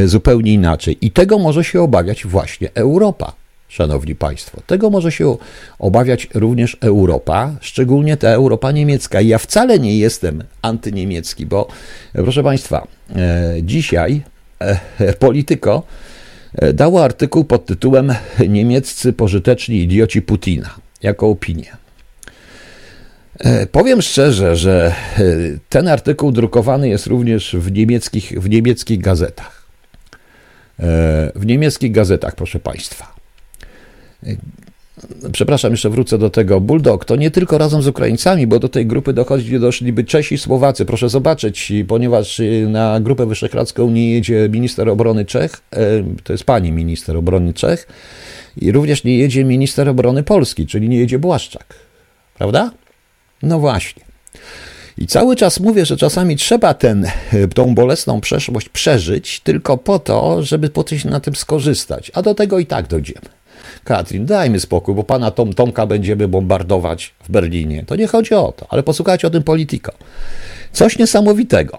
[0.05, 0.99] zupełnie inaczej.
[1.01, 3.40] I tego może się obawiać właśnie Europa.
[3.71, 4.61] Szanowni Państwo.
[4.67, 5.37] Tego może się
[5.79, 9.21] obawiać również Europa, szczególnie ta Europa niemiecka.
[9.21, 11.69] Ja wcale nie jestem antyniemiecki, bo
[12.13, 14.23] proszę Państwa, e, dzisiaj
[14.59, 15.83] e, Polityko
[16.55, 18.15] e, dało artykuł pod tytułem
[18.49, 21.77] Niemieccy pożyteczni idioci Putina jako opinię.
[23.73, 24.95] Powiem szczerze, że
[25.69, 29.67] ten artykuł drukowany jest również w niemieckich, w niemieckich gazetach.
[31.35, 33.20] W niemieckich gazetach, proszę Państwa.
[35.33, 36.61] Przepraszam, jeszcze wrócę do tego.
[36.61, 40.39] Bulldog to nie tylko razem z Ukraińcami, bo do tej grupy dochodzi, doszliby Czesi i
[40.39, 40.85] Słowacy.
[40.85, 45.63] Proszę zobaczyć, ponieważ na Grupę Wyszehradzką nie jedzie minister obrony Czech,
[46.25, 47.87] to jest pani minister obrony Czech,
[48.57, 51.75] i również nie jedzie minister obrony Polski, czyli nie jedzie Błaszczak.
[52.39, 52.71] Prawda?
[53.43, 54.03] No właśnie.
[54.99, 57.07] I cały czas mówię, że czasami trzeba ten,
[57.55, 62.11] tą bolesną przeszłość przeżyć tylko po to, żeby potem na tym skorzystać.
[62.15, 63.40] A do tego i tak dojdziemy.
[63.85, 67.85] Katrin, dajmy spokój, bo pana Tom Tomka będziemy bombardować w Berlinie.
[67.87, 69.93] To nie chodzi o to, ale posłuchajcie o tym polityko.
[70.73, 71.79] Coś niesamowitego.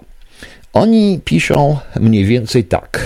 [0.73, 2.99] Oni piszą mniej więcej tak.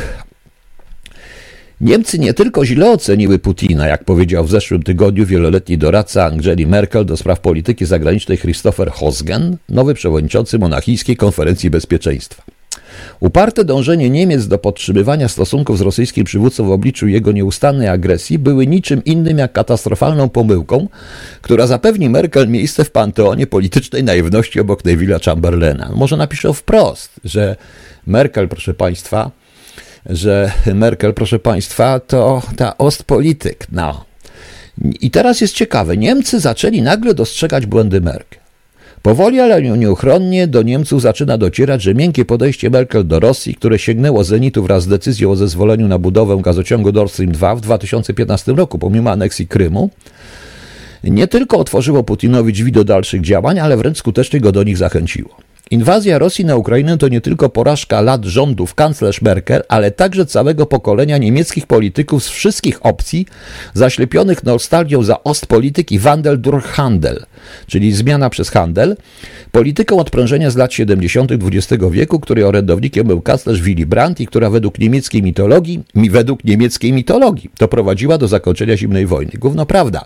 [1.81, 7.05] Niemcy nie tylko źle oceniły Putina, jak powiedział w zeszłym tygodniu wieloletni doradca Angeli Merkel
[7.05, 12.43] do spraw polityki zagranicznej Christopher Hosgen, nowy przewodniczący Monachijskiej Konferencji Bezpieczeństwa.
[13.19, 18.67] Uparte dążenie Niemiec do podtrzymywania stosunków z rosyjskim przywódcą w obliczu jego nieustannej agresji były
[18.67, 20.87] niczym innym jak katastrofalną pomyłką,
[21.41, 25.91] która zapewni Merkel miejsce w panteonie politycznej naiwności obok Neville'a Chamberlaina.
[25.95, 27.55] Może napiszę wprost, że
[28.07, 29.31] Merkel, proszę Państwa,
[30.05, 33.67] że Merkel, proszę Państwa, to ta Ostpolityk.
[33.71, 34.05] No.
[35.01, 35.97] I teraz jest ciekawe.
[35.97, 38.44] Niemcy zaczęli nagle dostrzegać błędy Merkel.
[39.05, 44.23] Powoli, ale nieuchronnie do Niemców zaczyna docierać, że miękkie podejście Merkel do Rosji, które sięgnęło
[44.23, 48.79] zenitu wraz z decyzją o zezwoleniu na budowę gazociągu Nord Stream 2 w 2015 roku,
[48.79, 49.89] pomimo aneksji Krymu,
[51.03, 55.37] nie tylko otworzyło Putinowi drzwi do dalszych działań, ale wręcz skutecznie go do nich zachęciło.
[55.71, 60.65] Inwazja Rosji na Ukrainę to nie tylko porażka lat rządów kanclerz Merkel, ale także całego
[60.65, 63.25] pokolenia niemieckich polityków z wszystkich opcji,
[63.73, 67.25] zaślepionych nostalgią za Ostpolitik i Wandel durch Handel,
[67.67, 68.97] czyli zmiana przez handel,
[69.51, 71.31] polityką odprężenia z lat 70.
[71.31, 76.93] XX wieku, której orędownikiem był kanclerz Willy Brandt i która według niemieckiej mitologii, według niemieckiej
[76.93, 79.31] mitologii, doprowadziła do zakończenia zimnej wojny.
[79.39, 80.05] Główno prawda.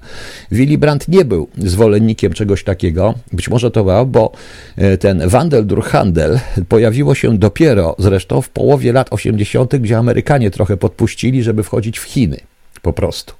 [0.52, 4.32] Willy Brandt nie był zwolennikiem czegoś takiego, być może to był, bo
[4.78, 10.52] e, ten Wandel durch Handel pojawiło się dopiero zresztą w połowie lat 80., gdzie Amerykanie
[10.52, 12.38] trochę podpuścili, żeby wchodzić w Chiny.
[12.82, 13.34] Po prostu.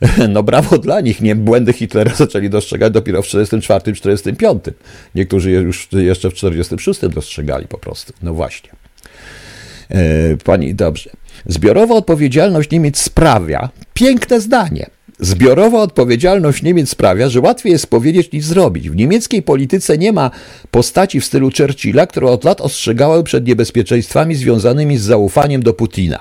[0.28, 4.58] No brawo dla nich, nie błędy Hitlera zaczęli dostrzegać dopiero w 1944-1945.
[5.14, 8.12] Niektórzy już jeszcze w 1946 dostrzegali po prostu.
[8.22, 8.70] No właśnie.
[9.90, 11.10] E, pani, dobrze.
[11.46, 14.90] Zbiorowa odpowiedzialność Niemiec sprawia, piękne zdanie,
[15.20, 18.90] Zbiorowa odpowiedzialność Niemiec sprawia, że łatwiej jest powiedzieć niż zrobić.
[18.90, 20.30] W niemieckiej polityce nie ma
[20.70, 26.20] postaci w stylu Churchilla, które od lat ostrzegały przed niebezpieczeństwami związanymi z zaufaniem do Putina.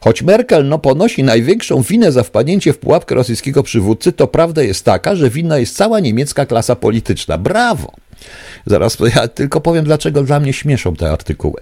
[0.00, 4.84] Choć Merkel no, ponosi największą winę za wpadnięcie w pułapkę rosyjskiego przywódcy, to prawda jest
[4.84, 7.38] taka, że winna jest cała niemiecka klasa polityczna.
[7.38, 7.92] Brawo!
[8.66, 11.60] Zaraz ja tylko powiem, dlaczego dla mnie śmieszą te artykuły.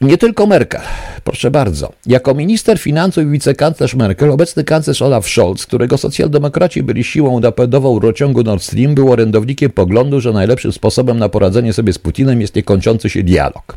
[0.00, 0.80] Nie tylko Merkel,
[1.24, 1.92] proszę bardzo.
[2.06, 7.98] Jako minister finansów i wicekanclerz Merkel, obecny kanclerz Olaf Scholz, którego socjaldemokraci byli siłą napędową
[7.98, 12.54] rociągu Nord Stream, był orędownikiem poglądu, że najlepszym sposobem na poradzenie sobie z Putinem jest
[12.54, 13.76] niekończący się dialog.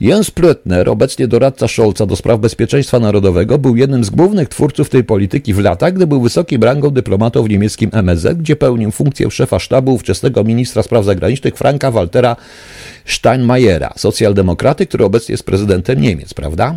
[0.00, 5.04] Jens Plötner, obecnie doradca Scholza do spraw bezpieczeństwa narodowego, był jednym z głównych twórców tej
[5.04, 9.58] polityki w latach, gdy był wysokim rangą dyplomatą w niemieckim MSZ, gdzie pełnił funkcję szefa
[9.58, 12.36] sztabu ówczesnego ministra spraw zagranicznych Franka Waltera
[13.04, 16.74] Steinmeiera, socjaldemokraty, który obecnie jest prezydentem Niemiec, prawda?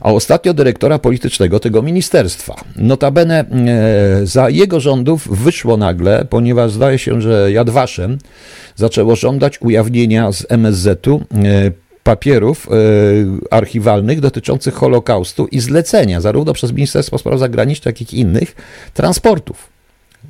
[0.00, 2.54] a ostatnio dyrektora politycznego tego ministerstwa.
[2.76, 8.18] Notabene e, za jego rządów wyszło nagle, ponieważ zdaje się, że Jadwaszem
[8.76, 11.70] zaczęło żądać ujawnienia z MSZ-u e,
[12.04, 12.70] papierów e,
[13.50, 18.54] archiwalnych dotyczących Holokaustu i zlecenia, zarówno przez Ministerstwo Spraw Zagranicznych, jak i innych,
[18.94, 19.68] transportów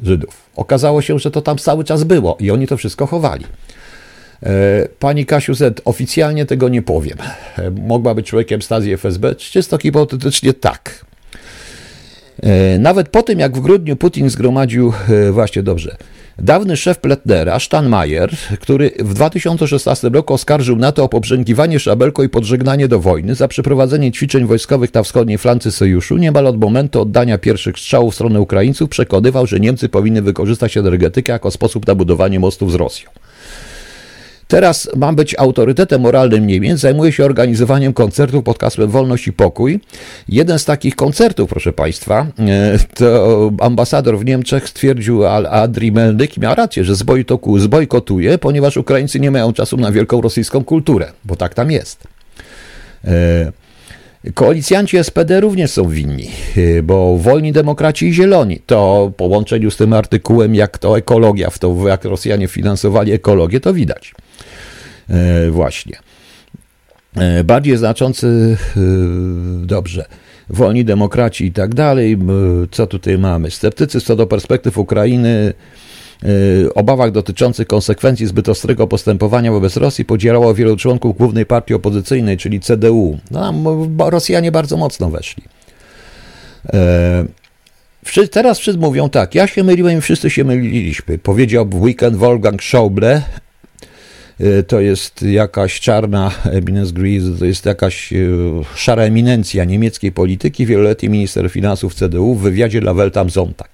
[0.02, 0.36] Żydów.
[0.56, 3.44] Okazało się, że to tam cały czas było i oni to wszystko chowali.
[4.42, 7.18] E, pani Kasiu Z, oficjalnie tego nie powiem.
[7.58, 9.34] E, mogła być człowiekiem stacji FSB?
[9.34, 11.04] Czysto hipotetycznie tak.
[12.78, 14.92] Nawet po tym, jak w grudniu Putin zgromadził,
[15.32, 15.96] właśnie dobrze,
[16.38, 18.30] Dawny szef Pletnera, Steinmeier,
[18.60, 24.12] który w 2016 roku oskarżył NATO o poprzęgiwanie szabelką i podżegnanie do wojny za przeprowadzenie
[24.12, 28.90] ćwiczeń wojskowych na wschodniej flance sojuszu, niemal od momentu oddania pierwszych strzałów w stronę Ukraińców
[28.90, 33.10] przekonywał, że Niemcy powinny wykorzystać energetykę jako sposób na budowanie mostów z Rosją.
[34.48, 39.80] Teraz mam być autorytetem moralnym Niemiec, zajmuję się organizowaniem koncertów pod hasłem Wolność i Pokój.
[40.28, 46.54] Jeden z takich koncertów, proszę Państwa, e, to ambasador w Niemczech stwierdził, Adri Melnyk miał
[46.54, 46.94] rację, że
[47.58, 52.04] zbojkotuje, ponieważ Ukraińcy nie mają czasu na wielką rosyjską kulturę, bo tak tam jest.
[54.34, 56.30] Koalicjanci SPD również są winni,
[56.82, 61.58] bo wolni demokraci i zieloni to w połączeniu z tym artykułem, jak to ekologia, w
[61.58, 64.14] to jak Rosjanie finansowali ekologię, to widać.
[65.10, 65.98] E, właśnie.
[67.16, 68.80] E, bardziej znaczący, e,
[69.66, 70.04] dobrze,
[70.50, 72.18] wolni demokraci i tak dalej.
[72.70, 73.50] Co tutaj mamy?
[73.50, 75.52] Sceptycyzm co do perspektyw Ukrainy,
[76.74, 82.60] obawach dotyczących konsekwencji zbyt ostrego postępowania wobec Rosji podzielało wielu członków głównej partii opozycyjnej, czyli
[82.60, 83.18] CDU.
[83.30, 83.52] No,
[84.10, 85.42] Rosjanie bardzo mocno weszli.
[88.30, 92.62] Teraz wszyscy mówią tak, ja się myliłem i wszyscy się myliliśmy, powiedział w weekend Wolfgang
[92.62, 93.22] Schauble,
[94.40, 96.30] E, to jest jakaś czarna
[96.92, 98.16] grise, to jest jakaś e,
[98.74, 103.68] szara eminencja niemieckiej polityki, wieloletni minister finansów CDU w wywiadzie dla Welt am Sonntag.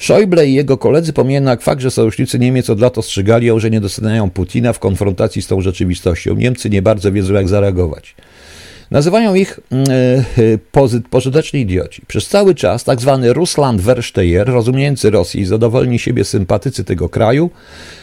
[0.00, 4.30] Schäuble i jego koledzy pomijając fakt, że sojusznicy Niemiec od lat ostrzegali że nie doceniają
[4.30, 6.34] Putina w konfrontacji z tą rzeczywistością.
[6.34, 8.14] Niemcy nie bardzo wiedzą, jak zareagować.
[8.90, 10.58] Nazywają ich e,
[11.10, 12.02] pożyteczni idioci.
[12.06, 17.50] Przez cały czas tak zwany Russland Versteher, rozumiejący Rosji i zadowoleni siebie sympatycy tego kraju,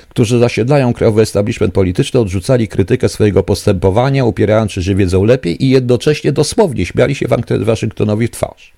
[0.10, 5.70] którzy zasiedlają krajowy establishment polityczny, odrzucali krytykę swojego postępowania, upierając się, że wiedzą lepiej i
[5.70, 7.26] jednocześnie dosłownie śmiali się
[7.60, 8.74] Waszyngtonowi w twarz.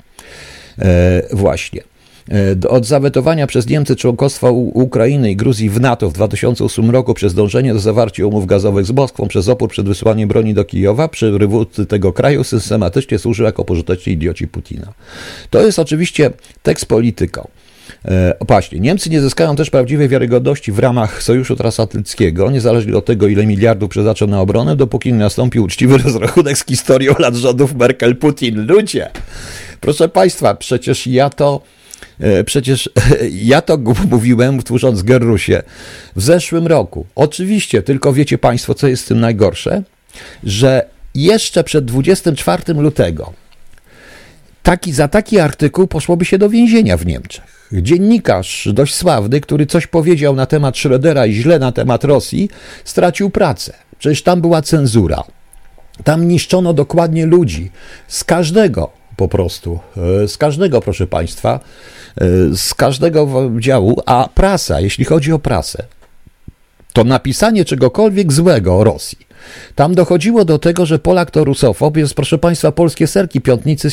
[0.80, 1.89] E, właśnie.
[2.32, 7.34] E, od zawetowania przez Niemcy członkostwa Ukrainy i Gruzji w NATO w 2008 roku przez
[7.34, 11.86] dążenie do zawarcia umów gazowych z Moskwą, przez opór przed wysyłaniem broni do Kijowa, przywódcy
[11.86, 14.94] tego kraju systematycznie służył jako pożyteczni idioci Putina.
[15.50, 16.32] To jest oczywiście
[16.64, 17.48] tekst polityką.
[18.06, 18.80] E, Opaśnie.
[18.80, 23.90] Niemcy nie zyskają też prawdziwej wiarygodności w ramach Sojuszu Transatlantyckiego, niezależnie od tego, ile miliardów
[23.90, 28.68] przeznaczą na obronę, dopóki nie nastąpi uczciwy rozrachunek z historią lat rządów Merkel-Putin.
[28.68, 29.10] Ludzie!
[29.82, 31.62] Proszę Państwa, przecież ja to
[32.46, 32.90] Przecież
[33.54, 33.78] ja to
[34.10, 35.64] mówiłem, tworząc Gerrusie
[36.16, 37.06] w zeszłym roku.
[37.16, 39.84] Oczywiście, tylko wiecie Państwo, co jest w tym najgorsze?
[40.44, 43.34] Że jeszcze przed 24 lutego
[44.64, 49.88] taki, za taki artykuł poszłoby się do więzienia w Niemczech dziennikarz dość sławny, który coś
[49.88, 52.50] powiedział na temat Schrödera i źle na temat Rosji,
[52.86, 53.74] stracił pracę.
[54.00, 55.24] Przecież tam była cenzura.
[56.04, 57.72] Tam niszczono dokładnie ludzi.
[58.08, 59.80] Z każdego po prostu.
[60.24, 65.84] E, z każdego, proszę Państwa, e, z każdego działu, a prasa, jeśli chodzi o prasę,
[66.94, 69.30] to napisanie czegokolwiek złego o Rosji
[69.76, 73.90] tam dochodziło do tego, że Polak to rusofob, jest proszę Państwa, polskie serki piątnicy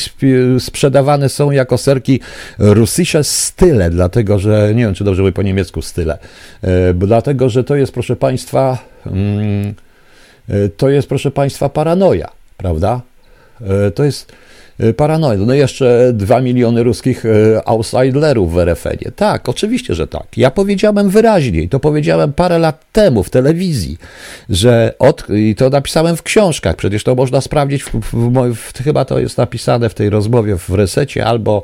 [0.59, 2.19] sprzedawane są jako serki
[2.59, 6.17] russische style, dlatego że, nie wiem czy dobrze mówię po niemiecku style,
[6.61, 9.73] e, dlatego że to jest proszę Państwa, mm,
[10.77, 13.01] to jest proszę Państwa paranoja, prawda?
[13.95, 14.31] To jest
[14.83, 15.39] Y, paranoja.
[15.39, 19.11] No jeszcze dwa miliony ruskich y, outsiderów w RFN-ie.
[19.15, 20.37] Tak, oczywiście, że tak.
[20.37, 23.97] Ja powiedziałem wyraźnie i to powiedziałem parę lat temu w telewizji,
[24.49, 29.05] że od, i to napisałem w książkach, przecież to można sprawdzić, w, w, w, chyba
[29.05, 31.63] to jest napisane w tej rozmowie w resecie albo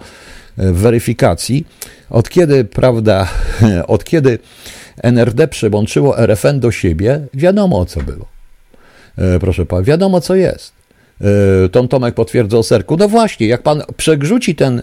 [0.59, 1.65] y, w weryfikacji,
[2.09, 3.27] od kiedy, prawda,
[3.87, 4.39] od kiedy
[5.03, 8.33] NRD przyłączyło RFN do siebie, wiadomo o co było.
[9.39, 10.82] Proszę pana, wiadomo co jest.
[11.23, 12.97] E, Tom Tomek potwierdzał serku.
[12.97, 14.81] No właśnie, jak pan przegrzuci ten,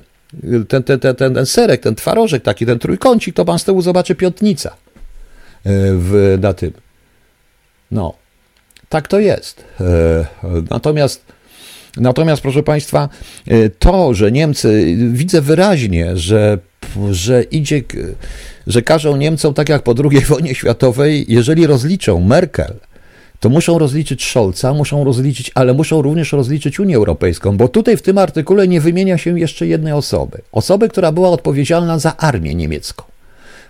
[0.68, 3.82] ten, ten, ten, ten, ten serek, ten twarożek taki, ten trójkącik, to pan z tyłu
[3.82, 4.74] zobaczy piątnica e,
[5.94, 6.72] w, na tym.
[7.90, 8.14] No,
[8.88, 9.64] tak to jest.
[9.80, 10.26] E,
[10.70, 11.24] natomiast,
[11.96, 13.08] natomiast, proszę Państwa,
[13.78, 16.58] to, że Niemcy, widzę wyraźnie, że,
[17.10, 17.82] że idzie,
[18.66, 22.74] że każą Niemcom, tak jak po II wojnie światowej, jeżeli rozliczą Merkel,
[23.40, 28.02] to muszą rozliczyć Scholza, muszą rozliczyć, ale muszą również rozliczyć Unię Europejską, bo tutaj w
[28.02, 30.38] tym artykule nie wymienia się jeszcze jednej osoby.
[30.52, 33.04] Osoby, która była odpowiedzialna za armię niemiecką.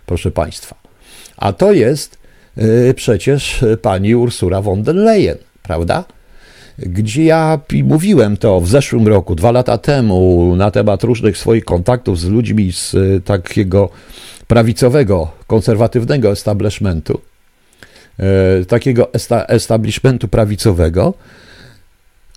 [0.06, 0.76] Proszę Państwa.
[1.36, 2.18] A to jest
[2.56, 6.04] yy, przecież pani Ursula von der Leyen, prawda?
[6.78, 12.20] Gdzie ja mówiłem to w zeszłym roku, dwa lata temu, na temat różnych swoich kontaktów
[12.20, 13.88] z ludźmi z y, takiego
[14.46, 17.20] prawicowego, konserwatywnego establishmentu,
[18.20, 19.10] E, takiego
[19.48, 21.14] establishmentu prawicowego,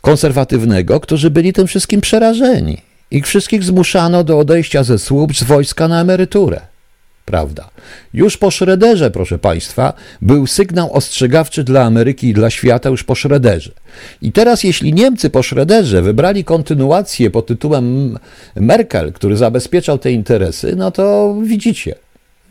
[0.02, 2.82] konserwatywnego, którzy byli tym wszystkim przerażeni.
[3.12, 6.62] Ich wszystkich zmuszano do odejścia ze służb, z wojska na emeryturę.
[7.26, 7.70] Prawda?
[8.14, 13.16] Już po Szrederze, proszę Państwa, był sygnał ostrzegawczy dla Ameryki i dla świata już po
[13.16, 13.72] Szrederze.
[14.22, 18.18] I teraz, jeśli Niemcy po Szrederze wybrali kontynuację pod tytułem
[18.56, 21.96] Merkel, który zabezpieczał te interesy, no to widzicie.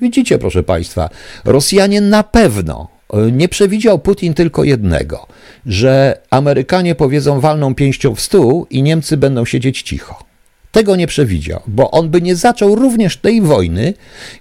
[0.00, 1.10] Widzicie, proszę Państwa,
[1.44, 2.91] Rosjanie na pewno
[3.32, 5.26] nie przewidział Putin tylko jednego,
[5.66, 10.24] że Amerykanie powiedzą walną pięścią w stół i Niemcy będą siedzieć cicho.
[10.72, 13.94] Tego nie przewidział, bo on by nie zaczął również tej wojny,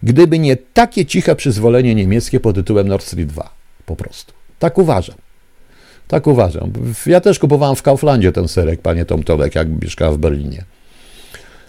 [0.03, 3.49] gdyby nie takie ciche przyzwolenie niemieckie pod tytułem Nord Stream 2.
[3.85, 4.33] Po prostu.
[4.59, 5.15] Tak uważam.
[6.07, 6.71] Tak uważam.
[7.05, 10.63] Ja też kupowałem w Kauflandzie ten serek, panie Tomtolek, jak mieszkała w Berlinie.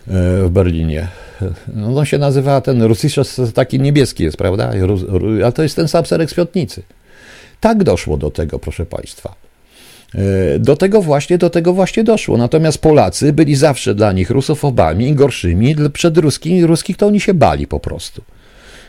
[0.07, 1.09] W Berlinie.
[1.75, 4.71] No, on się nazywa ten Rusiszes, taki niebieski jest, prawda?
[5.43, 6.83] Ale to jest ten sam serek z Piątnicy.
[7.61, 9.35] Tak doszło do tego, proszę Państwa.
[10.15, 12.37] E, do tego właśnie, do tego właśnie doszło.
[12.37, 15.77] Natomiast Polacy byli zawsze dla nich rusofobami gorszymi.
[15.93, 18.23] Przed ruskimi, ruskich to oni się bali po prostu.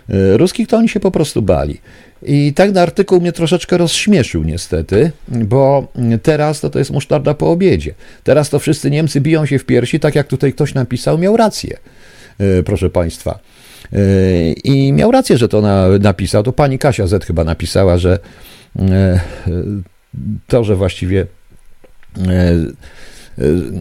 [0.09, 1.81] E, ruskich to oni się po prostu bali.
[2.25, 5.87] I tak ten artykuł mnie troszeczkę rozśmieszył niestety, bo
[6.23, 7.93] teraz to, to jest musztarda po obiedzie.
[8.23, 11.77] Teraz to wszyscy Niemcy biją się w piersi, tak jak tutaj ktoś napisał, miał rację,
[12.39, 13.39] e, proszę Państwa.
[14.63, 16.43] I miał rację, że to na, napisał.
[16.43, 18.19] To pani Kasia Z chyba napisała, że
[20.47, 22.55] to, że właściwie e, e,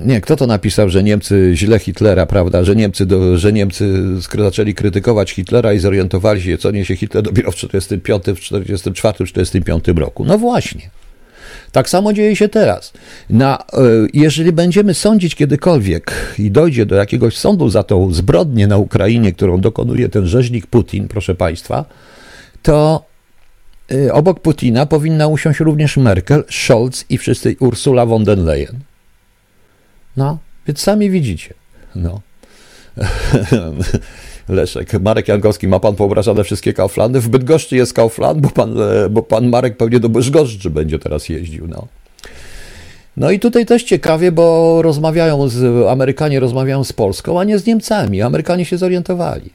[0.07, 4.03] nie, kto to napisał, że Niemcy źle Hitlera, prawda, że Niemcy, do, że Niemcy
[4.38, 9.84] zaczęli krytykować Hitlera i zorientowali się, co niesie Hitler dopiero w 45, w 44, 45
[9.96, 10.24] roku.
[10.24, 10.90] No właśnie.
[11.72, 12.92] Tak samo dzieje się teraz.
[13.30, 13.82] Na, e,
[14.14, 19.61] jeżeli będziemy sądzić kiedykolwiek i dojdzie do jakiegoś sądu za tą zbrodnię na Ukrainie, którą
[19.61, 21.84] dokonuje ten rzeźnik Putin, proszę Państwa,
[22.62, 23.05] to
[23.92, 28.78] Y, obok Putina powinna usiąść również Merkel, Scholz i wszyscy Ursula von der Leyen.
[30.17, 31.55] No, więc sami widzicie.
[31.95, 32.21] No.
[34.49, 37.21] Leszek, Marek Jankowski, ma pan poobrażane wszystkie Kauflandy?
[37.21, 38.75] W Bydgoszczy jest Kaufland, bo pan,
[39.11, 41.89] bo pan Marek pewnie do Bydgoszczy będzie teraz jeździł, no.
[43.17, 47.67] No i tutaj też ciekawie, bo rozmawiają z, Amerykanie rozmawiają z Polską, a nie z
[47.67, 48.23] Niemcami.
[48.23, 49.51] Amerykanie się zorientowali.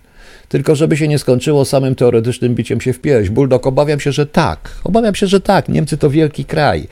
[0.50, 3.30] Tylko żeby się nie skończyło samym teoretycznym biciem się w pierś.
[3.30, 4.70] Bulldog, obawiam się, że tak.
[4.84, 5.70] Obawiam się, że tak.
[5.70, 6.88] Niemcy to wielki kraj.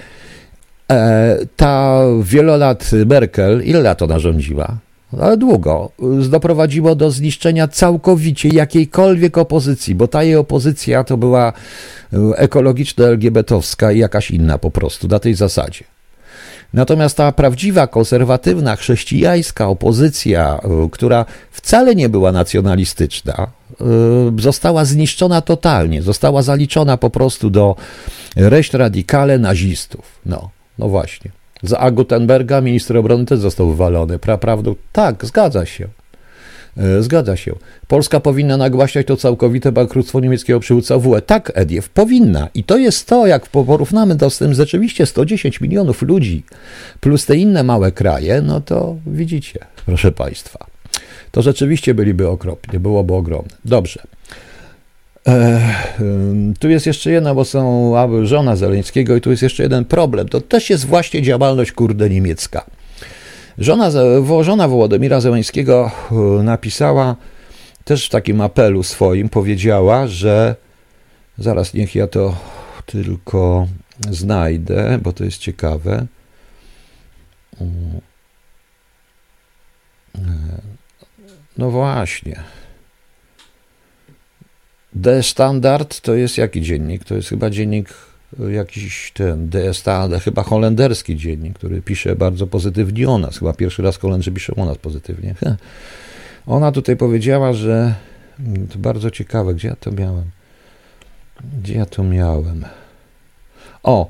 [0.92, 4.78] E, ta wielolat Merkel, ile lat ona rządziła?
[5.22, 5.92] ale długo,
[6.30, 11.54] doprowadziło do zniszczenia całkowicie jakiejkolwiek opozycji, bo ta jej opozycja to była
[12.14, 15.84] e, ekologiczna, LGBT-owska i jakaś inna po prostu, na tej zasadzie.
[16.74, 23.48] Natomiast ta prawdziwa, konserwatywna, chrześcijańska opozycja, y, która wcale nie była nacjonalistyczna,
[24.40, 27.76] została zniszczona totalnie, została zaliczona po prostu do
[28.36, 30.20] reszт radykale nazistów.
[30.26, 30.50] No,
[30.80, 31.32] no właśnie.
[31.64, 34.20] Za Gutenberga minister obrony też został wywalony.
[34.20, 34.76] Pra, prawdą?
[34.92, 35.88] Tak, zgadza się.
[36.78, 37.56] E, zgadza się.
[37.88, 41.22] Polska powinna nagłaśniać to całkowite bankructwo niemieckiego przywódca WE.
[41.22, 42.50] Tak, Ediew, powinna.
[42.54, 46.44] I to jest to, jak porównamy to z tym rzeczywiście 110 milionów ludzi
[47.00, 50.66] plus te inne małe kraje, no to widzicie, proszę Państwa.
[51.32, 53.52] To rzeczywiście byliby okropnie, byłoby ogromne.
[53.66, 54.04] Dobrze.
[56.60, 60.30] Tu jest jeszcze jedna, bo są żona Zeleńskiego i tu jest jeszcze jeden problem.
[60.30, 62.66] To też jest właśnie działalność kurde niemiecka.
[63.58, 63.92] Żona,
[64.42, 67.16] żona Wołodymira Zełańskiego e, napisała
[67.84, 70.56] też w takim apelu swoim, powiedziała, że
[71.38, 72.36] zaraz niech ja to
[72.86, 73.68] tylko
[74.10, 76.06] znajdę, bo to jest ciekawe.
[77.62, 77.66] E,
[81.58, 82.44] no właśnie.
[85.04, 87.04] The Standard to jest jaki dziennik?
[87.04, 87.90] To jest chyba dziennik
[88.52, 93.38] jakiś ten DSTA, chyba holenderski dziennik, który pisze bardzo pozytywnie o nas.
[93.38, 95.36] Chyba pierwszy raz Holendrzy piszą o nas pozytywnie.
[96.48, 97.96] Ona tutaj powiedziała, że
[98.40, 100.24] mm, to bardzo ciekawe, gdzie ja to miałem?
[101.62, 102.66] Gdzie ja to miałem?
[103.84, 104.08] O,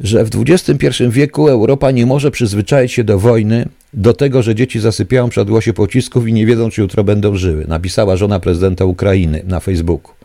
[0.00, 4.80] że w XXI wieku Europa nie może przyzwyczaić się do wojny, do tego, że dzieci
[4.80, 7.64] zasypiają przy odgłosie pocisków i nie wiedzą, czy jutro będą żyły.
[7.68, 10.15] Napisała żona prezydenta Ukrainy na Facebooku.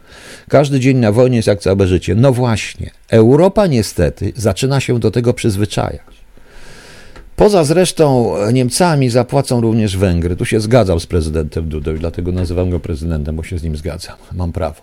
[0.50, 2.16] Każdy dzień na wojnie jest jak całe życie.
[2.16, 6.22] No właśnie, Europa niestety zaczyna się do tego przyzwyczajać.
[7.36, 10.36] Poza zresztą Niemcami zapłacą również Węgry.
[10.36, 14.16] Tu się zgadzam z prezydentem Dudą dlatego nazywam go prezydentem, bo się z nim zgadzam.
[14.34, 14.82] Mam prawo.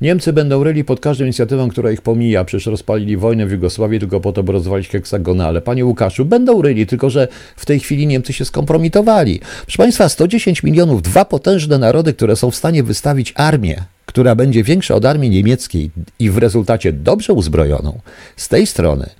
[0.00, 2.44] Niemcy będą ryli pod każdą inicjatywą, która ich pomija.
[2.44, 5.60] Przecież rozpalili wojnę w Jugosławii tylko po to, by rozwalić heksagonale.
[5.60, 9.40] Panie Łukaszu, będą ryli, tylko że w tej chwili Niemcy się skompromitowali.
[9.62, 13.84] Proszę Państwa, 110 milionów, dwa potężne narody, które są w stanie wystawić armię
[14.14, 18.00] która będzie większa od armii niemieckiej i w rezultacie dobrze uzbrojoną,
[18.36, 19.10] z tej strony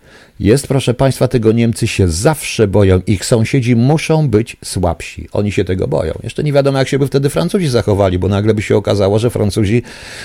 [0.40, 3.00] jest, proszę Państwa, tego Niemcy się zawsze boją.
[3.06, 5.28] Ich sąsiedzi muszą być słabsi.
[5.32, 6.12] Oni się tego boją.
[6.22, 9.30] Jeszcze nie wiadomo, jak się by wtedy Francuzi zachowali, bo nagle by się okazało, że
[9.30, 9.82] Francuzi,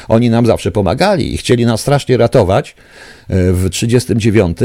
[0.07, 2.75] oni nam zawsze pomagali i chcieli nas strasznie ratować
[3.29, 4.57] e, w 1939.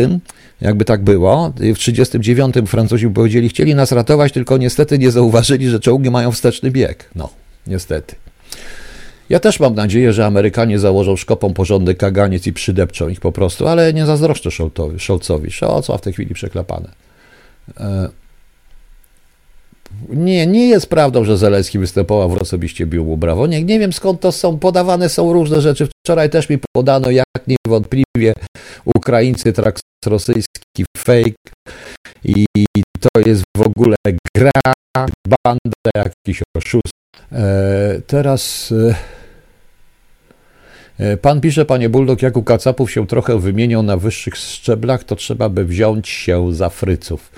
[0.60, 5.80] Jakby tak było, w 1939 Francuzi powiedzieli, chcieli nas ratować, tylko niestety nie zauważyli, że
[5.80, 7.10] czołgi mają wsteczny bieg.
[7.14, 7.30] No,
[7.66, 8.14] niestety.
[9.28, 13.68] Ja też mam nadzieję, że Amerykanie założą szkopą porządny kaganiec i przydepczą ich po prostu,
[13.68, 15.00] ale nie zazdroszczę Scholzowi.
[15.00, 15.50] Scholzowi.
[15.50, 16.88] Scholz ma w tej chwili przeklapane.
[17.80, 18.08] E,
[20.08, 23.46] Nie, nie jest prawdą, że Zelenski występował w osobiście bił brawo.
[23.46, 25.88] Nie, nie wiem skąd to są, podawane są różne rzeczy.
[26.04, 28.34] Wczoraj też mi podano, jak niewątpliwie
[28.96, 31.36] Ukraińcy traks rosyjski fake
[32.24, 32.46] i
[33.00, 33.96] to jest w ogóle
[34.36, 34.72] gra,
[35.28, 37.03] banda jakiś oszust.
[37.34, 38.94] E, teraz e,
[41.04, 45.16] e, pan pisze, panie Buldok, jak u kacapów się trochę wymienią na wyższych szczeblach, to
[45.16, 47.32] trzeba by wziąć się za fryców.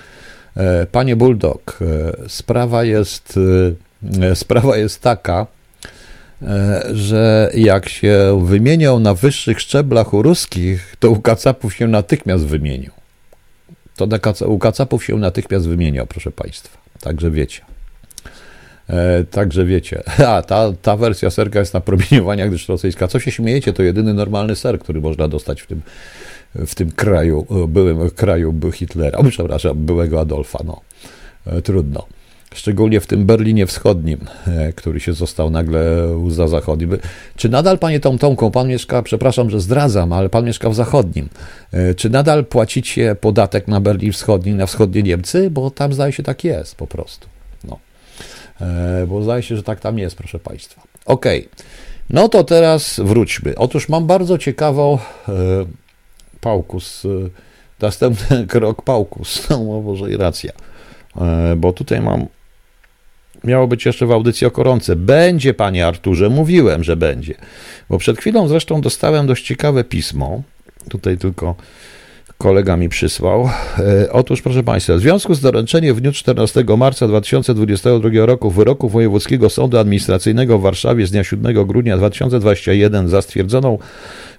[0.92, 3.38] Panie Bulldog, e, sprawa jest,
[4.34, 5.47] sprawa jest taka,
[6.92, 12.90] że jak się wymienią na wyższych szczeblach u ruskich, to u kacapów się natychmiast wymienią.
[13.97, 14.09] To
[14.47, 16.78] u kacapów się natychmiast wymienią, proszę Państwa.
[17.01, 17.76] Także wiecie.
[19.30, 20.03] Także wiecie.
[20.28, 23.09] A, ta, ta wersja serka jest na promieniowania, gdyż rosyjska.
[23.09, 25.80] Co się śmiejecie, to jedyny normalny ser, który można dostać w tym,
[26.55, 30.80] w tym kraju, byłym kraju Hitlera, przepraszam, byłego Adolfa, no,
[31.47, 32.07] e, trudno.
[32.55, 36.99] Szczególnie w tym Berlinie Wschodnim, e, który się został nagle za zachodnim.
[37.37, 41.28] Czy nadal, panie Tom Tomką, pan mieszka, przepraszam, że zdradzam, ale pan mieszka w zachodnim.
[41.72, 45.51] E, czy nadal płacicie podatek na Berlin Wschodni, na wschodnie Niemcy?
[45.51, 47.36] Bo tam zdaje się tak jest po prostu.
[48.61, 48.67] No.
[49.07, 50.83] Bo zdaje się, że tak tam jest, proszę państwa.
[51.05, 51.49] Okay.
[52.11, 53.55] No to teraz wróćmy.
[53.57, 54.99] Otóż mam bardzo ciekawą
[56.47, 57.05] Pałkus.
[57.05, 57.31] Y,
[57.81, 59.47] następny krok Pałkus.
[59.51, 60.53] No może i racja.
[61.21, 62.27] E, bo tutaj mam.
[63.45, 64.97] Miało być jeszcze w audycji o koronce.
[64.97, 67.35] Będzie, panie Arturze, mówiłem, że będzie.
[67.91, 70.43] Bo przed chwilą zresztą dostałem dość ciekawe pismo.
[70.91, 71.55] Tutaj tylko
[72.39, 73.51] kolega mi przysłał.
[73.78, 78.89] E, otóż, proszę Państwa, w związku z doręczeniem w dniu 14 marca 2022 roku wyroku
[78.89, 83.78] Wojewódzkiego Sądu Administracyjnego w Warszawie z dnia 7 grudnia 2021 za stwierdzoną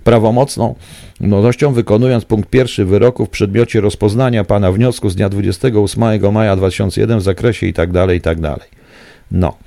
[0.04, 0.76] prawomocną
[1.20, 7.20] nowością, wykonując punkt pierwszy wyroku w przedmiocie rozpoznania pana wniosku z dnia 28 maja 2001
[7.20, 8.38] w zakresie i tak dalej, i tak.
[9.32, 9.67] No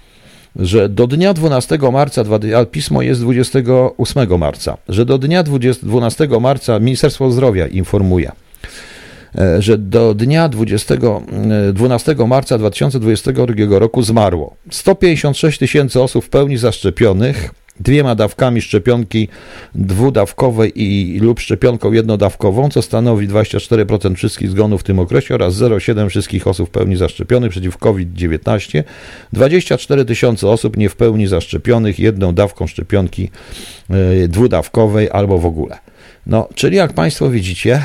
[0.56, 2.24] że do dnia 12 marca,
[2.56, 8.32] a pismo jest 28 marca, że do dnia 20, 12 marca Ministerstwo Zdrowia informuje,
[9.38, 10.94] e, że do dnia 20,
[11.72, 19.28] 12 e, marca 2022 roku zmarło 156 tysięcy osób w pełni zaszczepionych, dwiema dawkami szczepionki
[19.74, 26.08] dwudawkowej i lub szczepionką jednodawkową, co stanowi 24% wszystkich zgonów w tym okresie oraz 0,7
[26.08, 28.82] wszystkich osób w pełni zaszczepionych przeciw COVID-19,
[29.32, 33.30] 24 tysiące osób nie w pełni zaszczepionych jedną dawką szczepionki
[33.90, 35.78] e, dwudawkowej albo w ogóle.
[36.26, 37.84] No, czyli jak Państwo widzicie,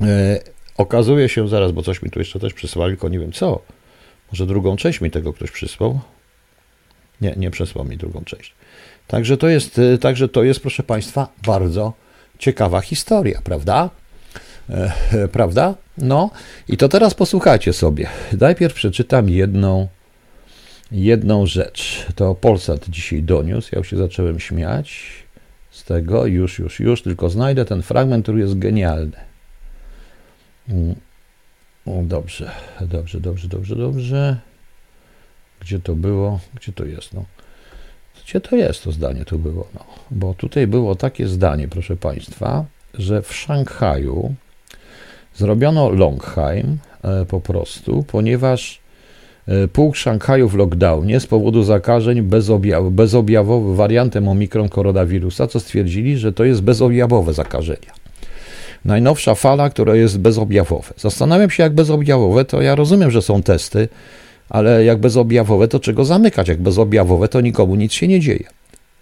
[0.00, 0.40] e,
[0.76, 3.62] okazuje się zaraz, bo coś mi tu jeszcze też przysłali, tylko nie wiem co.
[4.32, 6.00] Może drugą część mi tego ktoś przysłał?
[7.20, 8.54] Nie, nie przesłał mi drugą część.
[9.06, 11.92] Także to jest, y, także to jest, proszę Państwa, bardzo
[12.38, 13.90] ciekawa historia, prawda?
[14.70, 15.74] E, e, prawda?
[15.98, 16.30] No
[16.68, 18.08] i to teraz posłuchajcie sobie.
[18.40, 19.88] Najpierw przeczytam jedną,
[20.92, 22.06] jedną rzecz.
[22.14, 23.68] To Polsat dzisiaj doniósł.
[23.72, 25.12] Ja już się zacząłem śmiać
[25.70, 26.26] z tego.
[26.26, 27.02] Już, już, już.
[27.02, 29.16] Tylko znajdę ten fragment, który jest genialny.
[30.68, 30.94] Mm.
[31.86, 32.50] dobrze,
[32.80, 34.36] dobrze, dobrze, dobrze, dobrze.
[35.60, 36.40] Gdzie to było?
[36.54, 37.14] Gdzie to jest?
[37.14, 37.24] No.
[38.26, 39.66] Gdzie to jest to zdanie tu było?
[39.74, 42.64] No, bo tutaj było takie zdanie, proszę Państwa,
[42.94, 44.34] że w Szanghaju
[45.34, 48.80] zrobiono Longheim e, po prostu, ponieważ
[49.48, 56.18] e, pół Szanghaju w lockdownie z powodu zakażeń bezobjaw, bezobjawowym wariantem omikron koronawirusa, co stwierdzili,
[56.18, 57.92] że to jest bezobjawowe zakażenia.
[58.84, 60.94] Najnowsza fala, która jest bezobjawowe.
[60.96, 63.88] Zastanawiam się, jak bezobjawowe, to ja rozumiem, że są testy,
[64.52, 66.48] ale jak bezobjawowe, to czego zamykać?
[66.48, 68.44] Jak bezobjawowe, to nikomu nic się nie dzieje.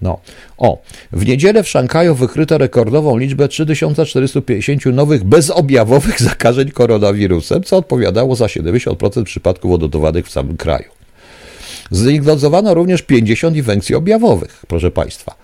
[0.02, 0.20] No.
[0.58, 0.82] O,
[1.12, 8.46] w niedzielę w Szanghaju wykryto rekordową liczbę 3450 nowych bezobjawowych zakażeń koronawirusem, co odpowiadało za
[8.46, 10.90] 70% przypadków odnotowanych w całym kraju.
[11.90, 15.34] Zdiagnozowano również 50 infekcji objawowych, proszę Państwa.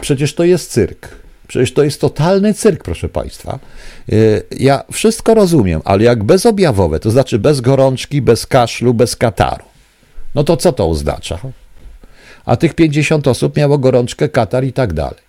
[0.00, 1.08] Przecież to jest cyrk.
[1.48, 3.58] Przecież to jest totalny cyrk, proszę Państwa.
[4.12, 9.64] Y, ja wszystko rozumiem, ale jak bezobjawowe, to znaczy bez gorączki, bez kaszlu, bez kataru,
[10.34, 11.38] no to co to oznacza?
[12.44, 15.24] A tych 50 osób miało gorączkę, katar i tak dalej.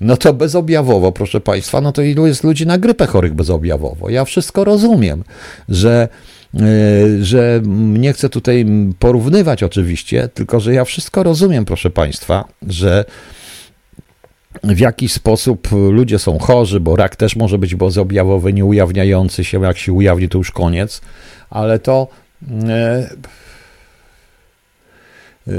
[0.00, 4.10] No to bezobjawowo, proszę Państwa, no to ilu jest ludzi na grypę chorych bezobjawowo?
[4.10, 5.24] Ja wszystko rozumiem,
[5.68, 6.08] że,
[6.60, 8.66] y, że nie chcę tutaj
[8.98, 13.04] porównywać oczywiście, tylko że ja wszystko rozumiem, proszę Państwa, że
[14.62, 19.62] w jaki sposób ludzie są chorzy, bo rak też może być bezobjawowy, nie ujawniający się,
[19.62, 21.00] jak się ujawni, to już koniec,
[21.50, 22.08] ale to
[22.68, 23.10] e,
[25.48, 25.52] e,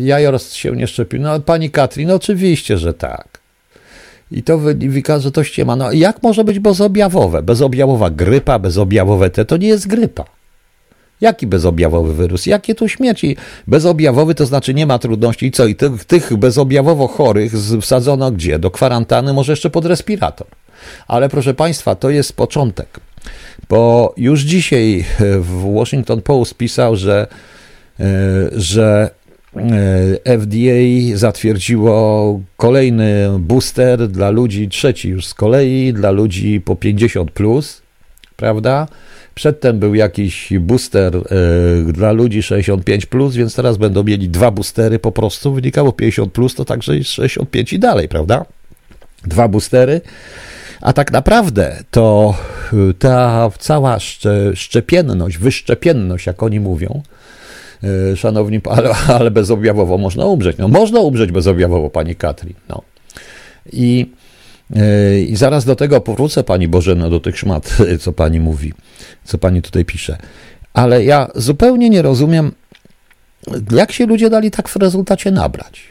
[0.00, 1.20] jajoros się nie szczepił.
[1.20, 3.44] No, pani Katrin, no oczywiście, że tak.
[4.30, 5.76] I to wynika, że to ściema.
[5.76, 7.42] No, jak może być bezobjawowe?
[7.42, 10.24] Bezobjawowa grypa, bezobjawowe te, to nie jest grypa.
[11.24, 12.48] Jaki bezobjawowy wyrósł?
[12.48, 13.36] Jakie tu śmierci?
[13.66, 15.46] Bezobjawowy to znaczy nie ma trudności.
[15.46, 15.66] I co?
[15.66, 18.58] I tych, tych bezobjawowo chorych wsadzono gdzie?
[18.58, 20.46] Do kwarantanny, może jeszcze pod respirator.
[21.08, 23.00] Ale proszę Państwa, to jest początek.
[23.68, 25.04] Bo już dzisiaj
[25.40, 27.26] w Washington Post pisał, że,
[28.00, 28.04] e,
[28.52, 29.10] że
[30.24, 37.30] e, FDA zatwierdziło kolejny booster dla ludzi, trzeci już z kolei, dla ludzi po 50,
[37.30, 37.82] plus,
[38.36, 38.86] prawda?
[39.34, 44.98] Przedtem był jakiś booster y, dla ludzi 65, plus, więc teraz będą mieli dwa boostery
[44.98, 45.52] po prostu.
[45.52, 48.44] Wynikało 50, plus, to także jest 65 i dalej, prawda?
[49.26, 50.00] Dwa boostery.
[50.80, 52.34] A tak naprawdę to
[52.90, 53.98] y, ta cała
[54.54, 57.02] szczepienność, wyszczepienność, jak oni mówią,
[58.12, 60.56] y, szanowni, ale, ale bezobjawowo można umrzeć.
[60.58, 62.54] No, można umrzeć bezobjawowo, pani Katrin.
[62.68, 62.82] No.
[63.72, 64.06] I,
[65.26, 68.72] I zaraz do tego powrócę, pani Bożeno, do tych szmat, co pani mówi,
[69.24, 70.16] co pani tutaj pisze.
[70.72, 72.52] Ale ja zupełnie nie rozumiem,
[73.70, 75.82] jak się ludzie dali tak w rezultacie nabrać.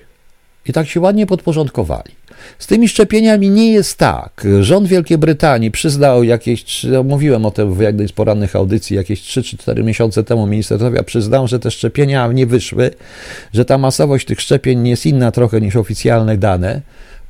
[0.66, 2.12] I tak się ładnie podporządkowali.
[2.60, 4.48] Z tymi szczepieniami nie jest tak.
[4.62, 9.44] Rząd Wielkiej Brytanii przyznał jakieś, mówiłem o tym w jednej z porannych audycji, jakieś 3
[9.44, 12.92] czy 4 miesiące temu minister zdrowia przyznał, że te szczepienia nie wyszły,
[13.54, 16.82] że ta masowość tych szczepień jest inna trochę niż oficjalne dane,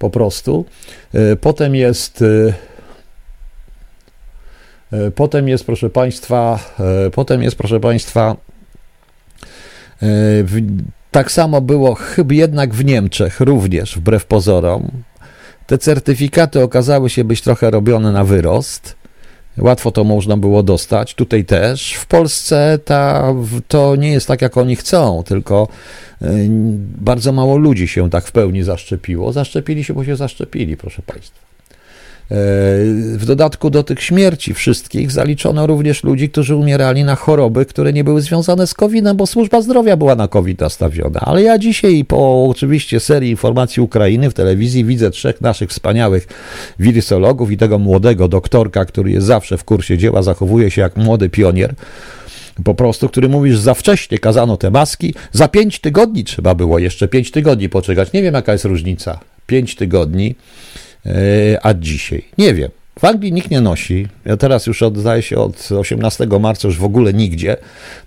[0.04, 0.66] po prostu.
[1.14, 2.54] E, potem jest e,
[4.98, 6.60] e, Potem jest, proszę Państwa,
[7.14, 8.36] potem jest, proszę Państwa,
[11.12, 14.92] tak samo było chyba jednak w Niemczech również, wbrew pozorom.
[15.68, 18.96] Te certyfikaty okazały się być trochę robione na wyrost.
[19.58, 21.94] Łatwo to można było dostać, tutaj też.
[21.94, 23.34] W Polsce ta,
[23.68, 25.68] to nie jest tak, jak oni chcą, tylko
[26.22, 26.28] y,
[26.98, 29.34] bardzo mało ludzi się tak w pełni zaszczepiło.
[29.34, 31.53] Zaszczepili się, bo się zaszczepili, proszę Państwa.
[32.32, 32.36] E,
[33.18, 38.04] w dodatku do tych śmierci wszystkich zaliczono również ludzi, którzy umierali na choroby, które nie
[38.04, 41.20] były związane z COVID-em, bo służba zdrowia była na COVID nastawiona.
[41.20, 46.28] Ale ja dzisiaj po oczywiście serii informacji Ukrainy w telewizji widzę trzech naszych wspaniałych
[46.80, 51.30] wirusologów i tego młodego doktorka, który jest zawsze w kursie dzieła, zachowuje się jak młody
[51.30, 51.76] pionier
[52.64, 56.80] po prostu, który mówi, że za wcześnie kazano te maski, za pięć tygodni trzeba było
[56.80, 58.14] jeszcze pięć tygodni poczekać.
[58.14, 59.20] Nie wiem, jaka jest różnica.
[59.48, 60.36] Pięć tygodni
[61.62, 62.24] a dzisiaj?
[62.38, 62.70] Nie wiem.
[63.00, 64.08] W Anglii nikt nie nosi.
[64.26, 67.58] Ja teraz już oddaję się od 18 marca już w ogóle nigdzie.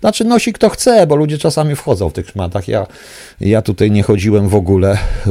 [0.00, 2.68] Znaczy nosi kto chce, bo ludzie czasami wchodzą w tych szmatach.
[2.68, 2.86] Ja,
[3.40, 4.98] ja tutaj nie chodziłem w ogóle.
[5.26, 5.30] E,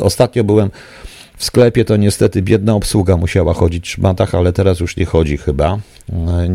[0.00, 0.70] ostatnio byłem
[1.36, 5.36] w sklepie, to niestety biedna obsługa musiała chodzić w szmatach, ale teraz już nie chodzi
[5.36, 5.78] chyba.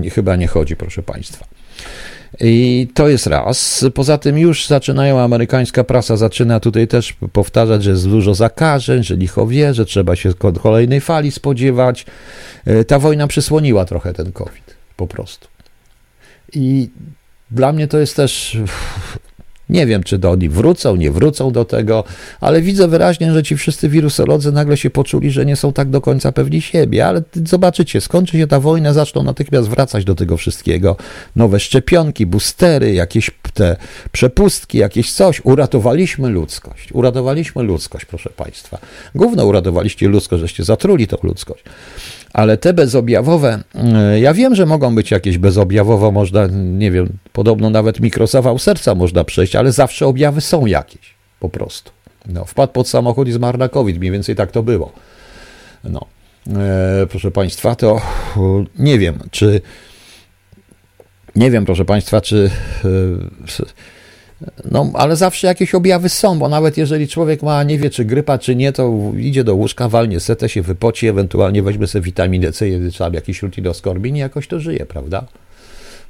[0.05, 1.45] E, chyba nie chodzi, proszę Państwa.
[2.39, 3.85] I to jest raz.
[3.93, 9.15] Poza tym już zaczynają, amerykańska prasa zaczyna tutaj też powtarzać, że jest dużo zakażeń, że
[9.15, 12.05] licho wie, że trzeba się kolejnej fali spodziewać.
[12.65, 15.47] E, ta wojna przysłoniła trochę ten COVID, po prostu.
[16.53, 16.89] I
[17.51, 18.57] dla mnie to jest też
[19.69, 22.03] nie wiem, czy do oni wrócą, nie wrócą do tego,
[22.41, 26.01] ale widzę wyraźnie, że ci wszyscy wirusolodzy nagle się poczuli, że nie są tak do
[26.01, 30.95] końca pewni siebie, ale zobaczycie, skończy się ta wojna, zaczną natychmiast wracać do tego wszystkiego.
[31.35, 33.75] Nowe szczepionki, boostery, jakieś te
[34.11, 35.41] przepustki, jakieś coś.
[35.45, 36.89] Uratowaliśmy ludzkość.
[36.93, 38.77] Uratowaliśmy ludzkość, proszę Państwa.
[39.15, 41.63] Główno uratowaliście ludzkość, żeście zatruli tą ludzkość
[42.37, 47.69] ale te bezobjawowe, e, ja wiem, że mogą być jakieś bezobjawowo, można, nie wiem, podobno
[47.69, 51.91] nawet mikrozawał serca można przejść, ale zawsze objawy są jakieś, po prostu.
[52.25, 54.91] No, wpadł pod samochód i zmarł na COVID, mniej więcej tak to było.
[55.83, 56.05] No,
[56.55, 58.01] e, proszę Państwa, to
[58.79, 59.61] nie wiem, czy
[61.35, 62.51] nie wiem, proszę Państwa, czy
[62.85, 62.89] e,
[64.71, 68.37] no, ale zawsze jakieś objawy są, bo nawet jeżeli człowiek ma, nie wie czy grypa,
[68.37, 72.65] czy nie, to idzie do łóżka, walnie setę, się wypoci, ewentualnie weźmie sobie witaminę C,
[72.91, 75.25] trzeba jakiś rutiloskorbin i jakoś to żyje, prawda?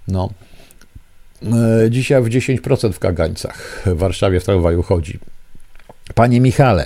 [0.08, 0.30] No.
[1.44, 5.20] E, dzisiaj w 10% w kagańcach w Warszawie w tramwaju chodzi.
[6.16, 6.86] Panie Michale,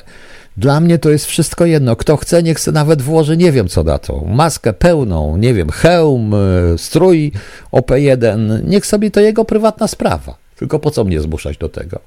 [0.58, 1.96] dla mnie to jest wszystko jedno.
[1.96, 4.26] Kto chce, niech chce nawet włoży, nie wiem co na to.
[4.26, 6.38] Maskę pełną, nie wiem, hełm, e,
[6.78, 7.32] strój
[7.72, 8.68] OP1.
[8.68, 10.38] Niech sobie to jego prywatna sprawa.
[10.56, 12.00] Tylko po co mnie zmuszać do tego?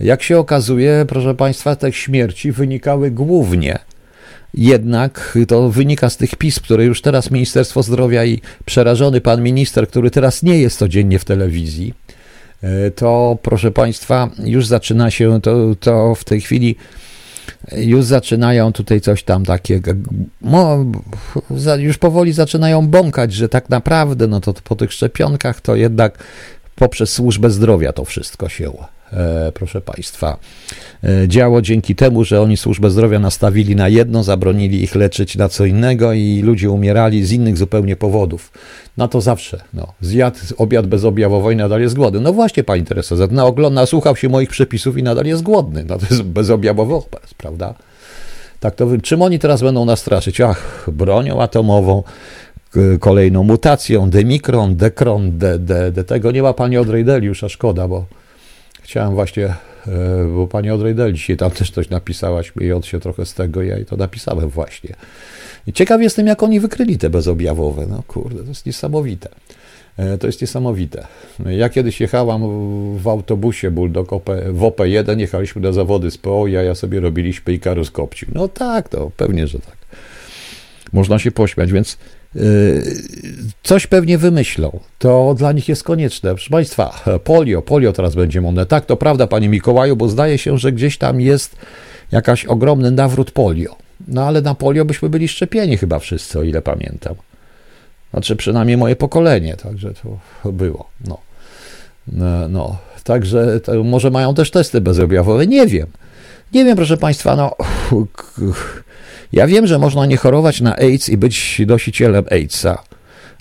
[0.00, 3.78] Jak się okazuje, proszę Państwa, te śmierci wynikały głównie
[4.54, 9.88] jednak to wynika z tych pism, które już teraz Ministerstwo Zdrowia i przerażony pan minister,
[9.88, 11.94] który teraz nie jest codziennie w telewizji,
[12.62, 16.76] e, to proszę Państwa, już zaczyna się to, to w tej chwili.
[17.76, 19.90] Już zaczynają tutaj coś tam takiego,
[21.78, 26.18] już powoli zaczynają bąkać, że tak naprawdę, no to po tych szczepionkach to jednak
[26.74, 28.93] poprzez służbę zdrowia to wszystko się E,
[29.54, 30.38] proszę Państwa,
[31.04, 35.48] e, działo dzięki temu, że oni służbę zdrowia nastawili na jedno, zabronili ich leczyć na
[35.48, 38.52] co innego i ludzie umierali z innych zupełnie powodów.
[38.96, 42.20] Na to zawsze, no, zjadł obiad bezobjawowo i nadal jest głodny.
[42.20, 45.84] No właśnie, Pani Teresa, na ogląda, słuchał się moich przepisów i nadal jest głodny.
[45.88, 47.06] No to jest bezobjawowo,
[47.36, 47.74] prawda?
[48.60, 50.40] Tak to, czym oni teraz będą nas straszyć?
[50.40, 52.02] Ach, bronią atomową,
[53.00, 56.32] kolejną mutacją, demikron, dekron, de, de, de tego.
[56.32, 58.04] Nie ma pani Audrey Deliusz, a szkoda, bo
[58.84, 59.54] Chciałem właśnie, e,
[60.36, 63.84] bo pani Odrejdel dzisiaj tam też coś napisała, śmiejąc się trochę z tego, ja i
[63.84, 64.94] to napisałem właśnie.
[65.66, 67.86] I ciekaw jestem, jak oni wykryli te bezobjawowe.
[67.86, 69.28] No kurde, to jest niesamowite.
[69.96, 71.06] E, to jest niesamowite.
[71.46, 72.42] Ja kiedyś jechałam
[72.98, 74.08] w autobusie Bulldog
[74.52, 78.28] w OP1, jechaliśmy na zawody z PO, ja, ja sobie robiliśmy i karus kopcił.
[78.34, 79.76] No tak, to pewnie, że tak.
[80.92, 81.98] Można się pośmiać, więc
[83.62, 84.80] coś pewnie wymyślą.
[84.98, 86.30] To dla nich jest konieczne.
[86.30, 88.66] Proszę Państwa, polio, polio teraz będzie modne.
[88.66, 91.56] Tak, to prawda, Panie Mikołaju, bo zdaje się, że gdzieś tam jest
[92.12, 93.76] jakaś ogromny nawrót polio.
[94.08, 97.14] No ale na polio byśmy byli szczepieni chyba wszyscy, o ile pamiętam.
[98.10, 99.92] Znaczy przynajmniej moje pokolenie, także
[100.42, 100.88] to było.
[101.06, 101.18] No,
[102.06, 102.76] no, no.
[103.04, 105.86] także może mają też testy bezobjawowe, nie wiem.
[106.52, 107.56] Nie wiem, proszę Państwa, no
[109.34, 112.82] ja wiem, że można nie chorować na AIDS i być nosicielem AIDSa,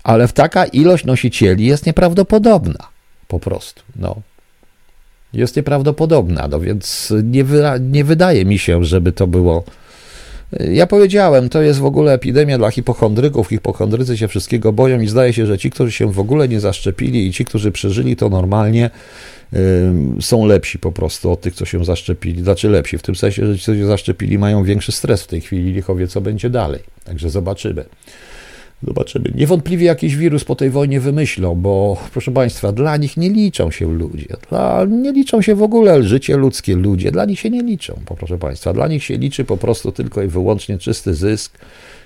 [0.03, 2.87] ale taka ilość nosicieli jest nieprawdopodobna.
[3.27, 3.81] Po prostu.
[3.95, 4.15] No.
[5.33, 9.63] Jest nieprawdopodobna, no więc nie, wy, nie wydaje mi się, żeby to było.
[10.59, 13.47] Ja powiedziałem, to jest w ogóle epidemia dla hipochondryków.
[13.47, 17.27] Hipochondrycy się wszystkiego boją i zdaje się, że ci, którzy się w ogóle nie zaszczepili
[17.27, 18.89] i ci, którzy przeżyli to normalnie,
[20.21, 22.43] są lepsi po prostu od tych, co się zaszczepili.
[22.43, 25.41] Znaczy lepsi, w tym sensie, że ci, co się zaszczepili, mają większy stres w tej
[25.41, 25.73] chwili.
[25.73, 26.79] Licho wie, co będzie dalej.
[27.03, 27.85] Także zobaczymy.
[28.87, 29.31] Zobaczymy.
[29.35, 33.93] Niewątpliwie jakiś wirus po tej wojnie wymyślą, bo proszę Państwa, dla nich nie liczą się
[33.93, 34.35] ludzie.
[34.49, 37.11] Dla, nie liczą się w ogóle życie ludzkie ludzie.
[37.11, 38.73] Dla nich się nie liczą, proszę Państwa.
[38.73, 41.57] Dla nich się liczy po prostu tylko i wyłącznie czysty zysk.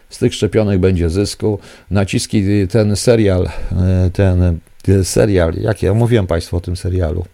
[0.09, 1.59] Z tych szczepionek będzie zysku.
[1.91, 4.59] Naciski, ten serial, e, ten
[5.03, 7.25] serial, jak ja mówiłem Państwu o tym serialu,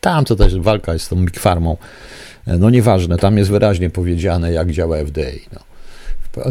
[0.00, 1.76] tam to też walka jest z tą Big Farmą.
[2.46, 5.30] E, no nieważne, tam jest wyraźnie powiedziane, jak działa FDA.
[5.52, 5.60] No.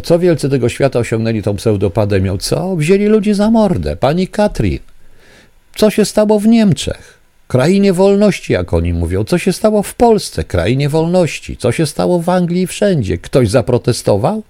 [0.04, 2.38] Co wielcy tego świata osiągnęli tą pseudopandemią?
[2.38, 2.76] Co?
[2.76, 3.96] Wzięli ludzi za mordę.
[3.96, 4.80] Pani Katrin.
[5.76, 7.20] Co się stało w Niemczech?
[7.48, 9.24] Krainie wolności, jak oni mówią.
[9.24, 10.44] Co się stało w Polsce?
[10.44, 11.58] Krainie wolności.
[11.58, 13.18] Co się stało w Anglii wszędzie?
[13.18, 14.44] Ktoś zaprotestował?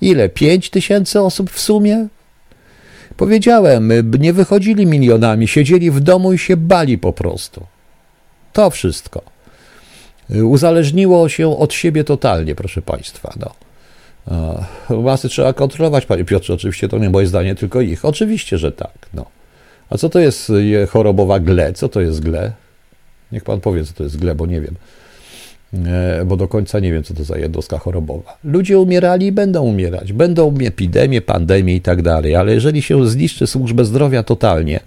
[0.00, 0.28] Ile?
[0.28, 2.08] Pięć tysięcy osób w sumie
[3.16, 7.66] Powiedziałem, nie wychodzili milionami, siedzieli w domu i się bali po prostu.
[8.52, 9.22] To wszystko.
[10.44, 13.34] Uzależniło się od siebie totalnie, proszę Państwa.
[13.36, 13.54] No.
[15.02, 18.04] Masy trzeba kontrolować, Panie Piotrze, oczywiście to nie moje zdanie, tylko ich.
[18.04, 19.08] Oczywiście, że tak.
[19.14, 19.26] No.
[19.90, 20.52] A co to jest
[20.88, 21.72] chorobowa gle?
[21.72, 22.52] Co to jest gle?
[23.32, 24.74] Niech Pan powie, co to jest gle, bo nie wiem.
[25.74, 28.38] E, bo do końca nie wiem, co to za jednostka chorobowa.
[28.44, 30.12] Ludzie umierali i będą umierać.
[30.12, 34.80] Będą epidemie, pandemie i tak dalej, ale jeżeli się zniszczy służbę zdrowia totalnie,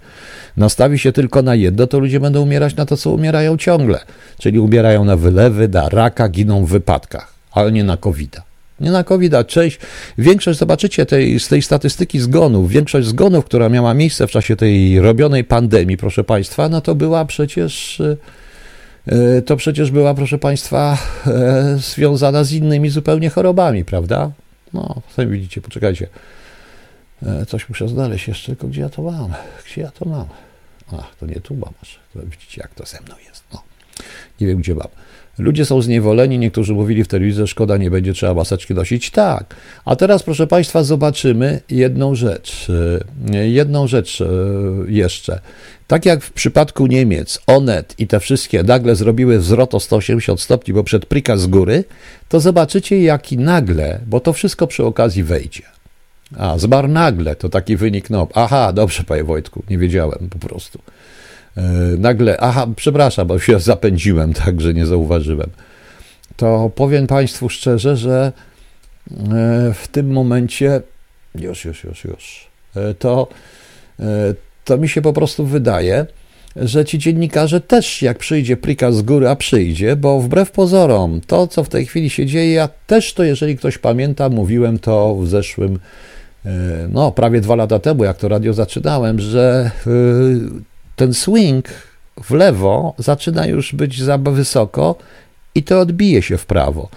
[0.56, 4.00] nastawi się tylko na jedno, to ludzie będą umierać na to, co umierają ciągle.
[4.38, 8.40] Czyli umierają na wylewy, na raka, giną w wypadkach, ale nie na covid -a.
[8.80, 9.46] Nie na covid -a.
[9.46, 9.78] Część,
[10.18, 15.00] większość, zobaczycie tej, z tej statystyki zgonów, większość zgonów, która miała miejsce w czasie tej
[15.00, 18.16] robionej pandemii, proszę Państwa, no to była przecież E,
[19.46, 24.30] to przecież była, proszę Państwa, e, związana z innymi zupełnie chorobami, prawda?
[24.72, 26.08] No, sami widzicie, poczekajcie.
[27.22, 29.34] E, coś muszę znaleźć jeszcze, tylko gdzie ja to mam?
[29.66, 30.26] Gdzie ja to mam?
[30.92, 31.98] Ach, to nie tu mam aż.
[32.14, 33.44] Widzicie, jak to ze mną jest.
[33.52, 33.62] No.
[34.40, 34.88] Nie wiem, gdzie mam.
[35.38, 39.10] Ludzie są zniewoleni, niektórzy mówili w telewizji, szkoda, nie będzie trzeba maseczki nosić.
[39.10, 39.56] Tak.
[39.84, 42.66] A teraz, proszę Państwa, zobaczymy jedną rzecz.
[43.32, 44.22] Jedną rzecz
[44.88, 45.40] jeszcze.
[45.86, 50.74] Tak jak w przypadku Niemiec, Onet i te wszystkie nagle zrobiły wzrot o 180 stopni,
[50.74, 51.84] bo przed prikaz z góry,
[52.28, 55.62] to zobaczycie jaki nagle, bo to wszystko przy okazji wejdzie.
[56.36, 60.78] A, zmarł nagle, to taki wynik, no, aha, dobrze, panie Wojtku, nie wiedziałem po prostu.
[61.56, 61.62] E,
[61.98, 65.50] nagle, aha, przepraszam, bo się zapędziłem, tak, że nie zauważyłem.
[66.36, 68.32] To powiem państwu szczerze, że
[69.10, 70.80] e, w tym momencie,
[71.34, 73.28] już, już, już, już, e, to
[74.64, 76.06] to mi się po prostu wydaje,
[76.56, 81.46] że ci dziennikarze też, jak przyjdzie prikaz z góry, a przyjdzie, bo wbrew pozorom, to
[81.46, 85.28] co w tej chwili się dzieje, ja też to, jeżeli ktoś pamięta, mówiłem to w
[85.28, 85.78] zeszłym,
[86.88, 89.70] no prawie dwa lata temu, jak to radio zaczynałem, że
[90.96, 91.68] ten swing
[92.24, 94.94] w lewo zaczyna już być za wysoko
[95.54, 96.88] i to odbije się w prawo.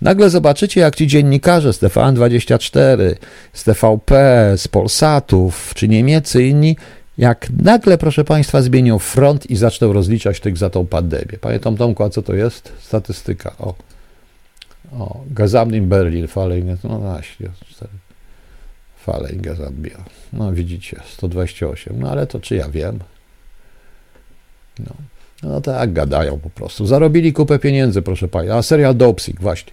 [0.00, 3.14] Nagle zobaczycie, jak ci dziennikarze z TVN24,
[3.52, 4.14] z TVP,
[4.56, 6.76] z Polsatów, czy niemieccy inni
[7.18, 11.38] jak nagle, proszę Państwa, zmienią front i zaczną rozliczać tych za tą pandemię.
[11.40, 12.72] Panie Tom Tomku, a co to jest?
[12.80, 13.52] Statystyka.
[13.58, 13.74] O,
[14.92, 17.48] o Gazamnin Berlin, Falling, no właśnie,
[18.96, 20.04] Falling Gazambia.
[20.32, 22.98] No widzicie, 128, no ale to czy ja wiem?
[24.78, 24.94] No,
[25.42, 26.86] no tak, gadają po prostu.
[26.86, 28.56] Zarobili kupę pieniędzy, proszę Państwa.
[28.56, 29.72] A serial Dopsik, właśnie.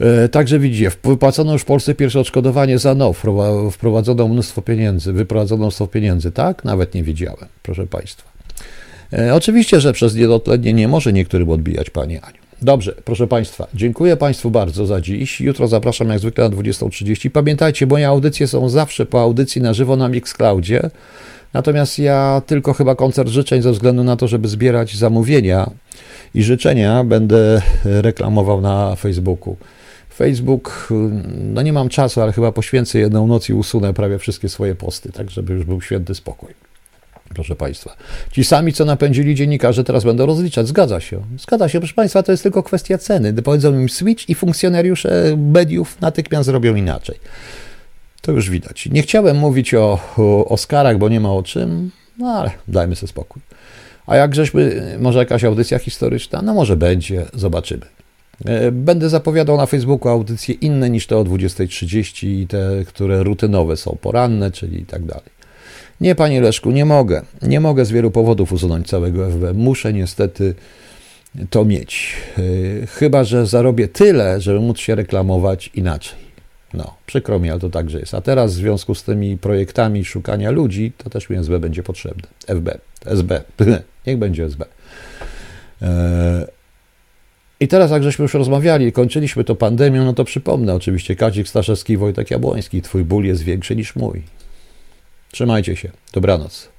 [0.00, 3.22] E, także widzicie, wypłacono już w Polsce pierwsze odszkodowanie za NOW,
[3.72, 6.64] wprowadzono mnóstwo pieniędzy, wyprowadzono mnóstwo pieniędzy, tak?
[6.64, 8.28] Nawet nie wiedziałem, proszę Państwa.
[9.12, 12.38] E, oczywiście, że przez niedotlenienie może niektórym odbijać, Pani Aniu.
[12.62, 15.40] Dobrze, proszę Państwa, dziękuję Państwu bardzo za dziś.
[15.40, 17.30] Jutro zapraszam jak zwykle na 20.30.
[17.30, 20.90] Pamiętajcie, moje audycje są zawsze po audycji na żywo na Mixcloudzie.
[21.56, 25.70] Natomiast ja tylko chyba koncert życzeń ze względu na to, żeby zbierać zamówienia
[26.34, 29.56] i życzenia będę reklamował na Facebooku.
[30.14, 30.88] Facebook,
[31.38, 35.12] no nie mam czasu, ale chyba poświęcę jedną noc i usunę prawie wszystkie swoje posty,
[35.12, 36.50] tak żeby już był święty spokój.
[37.34, 37.96] Proszę Państwa.
[38.32, 40.68] Ci sami, co napędzili dziennikarze, teraz będą rozliczać.
[40.68, 41.22] Zgadza się.
[41.38, 43.32] Zgadza się, proszę Państwa, to jest tylko kwestia ceny.
[43.32, 47.18] Powiedzą im switch i funkcjonariusze mediów natychmiast zrobią inaczej.
[48.26, 48.88] To już widać.
[48.92, 49.98] Nie chciałem mówić o,
[50.48, 53.42] Oscarach, bo nie ma o czym, no ale dajmy sobie spokój.
[54.06, 56.42] A jak żeśmy, może jakaś audycja historyczna?
[56.42, 57.86] No może będzie, zobaczymy.
[58.44, 63.76] E, będę zapowiadał na Facebooku audycje inne niż te o 20.30 i te, które rutynowe
[63.76, 65.30] są, poranne, czyli i tak dalej.
[66.00, 67.22] Nie, panie Leszku, nie mogę.
[67.42, 69.44] Nie mogę z wielu powodów usunąć całego FB.
[69.54, 70.54] Muszę niestety
[71.50, 72.16] to mieć.
[72.82, 76.25] E, chyba, że zarobię tyle, żeby móc się reklamować inaczej.
[76.76, 78.14] No, przykro mi, ale to także jest.
[78.14, 82.28] A teraz w związku z tymi projektami szukania ludzi, to też mi SB będzie potrzebne.
[82.46, 83.42] FB, SB,
[84.06, 84.64] niech będzie SB.
[85.82, 86.46] E,
[87.60, 91.92] I teraz, jak żeśmy już rozmawiali, kończyliśmy to pandemią, no to przypomnę oczywiście Kazik Staszewski
[91.92, 92.82] i Wojtek Jabłoński.
[92.82, 94.22] Twój ból jest większy niż mój.
[95.32, 95.90] Trzymajcie się.
[96.12, 96.75] Dobranoc.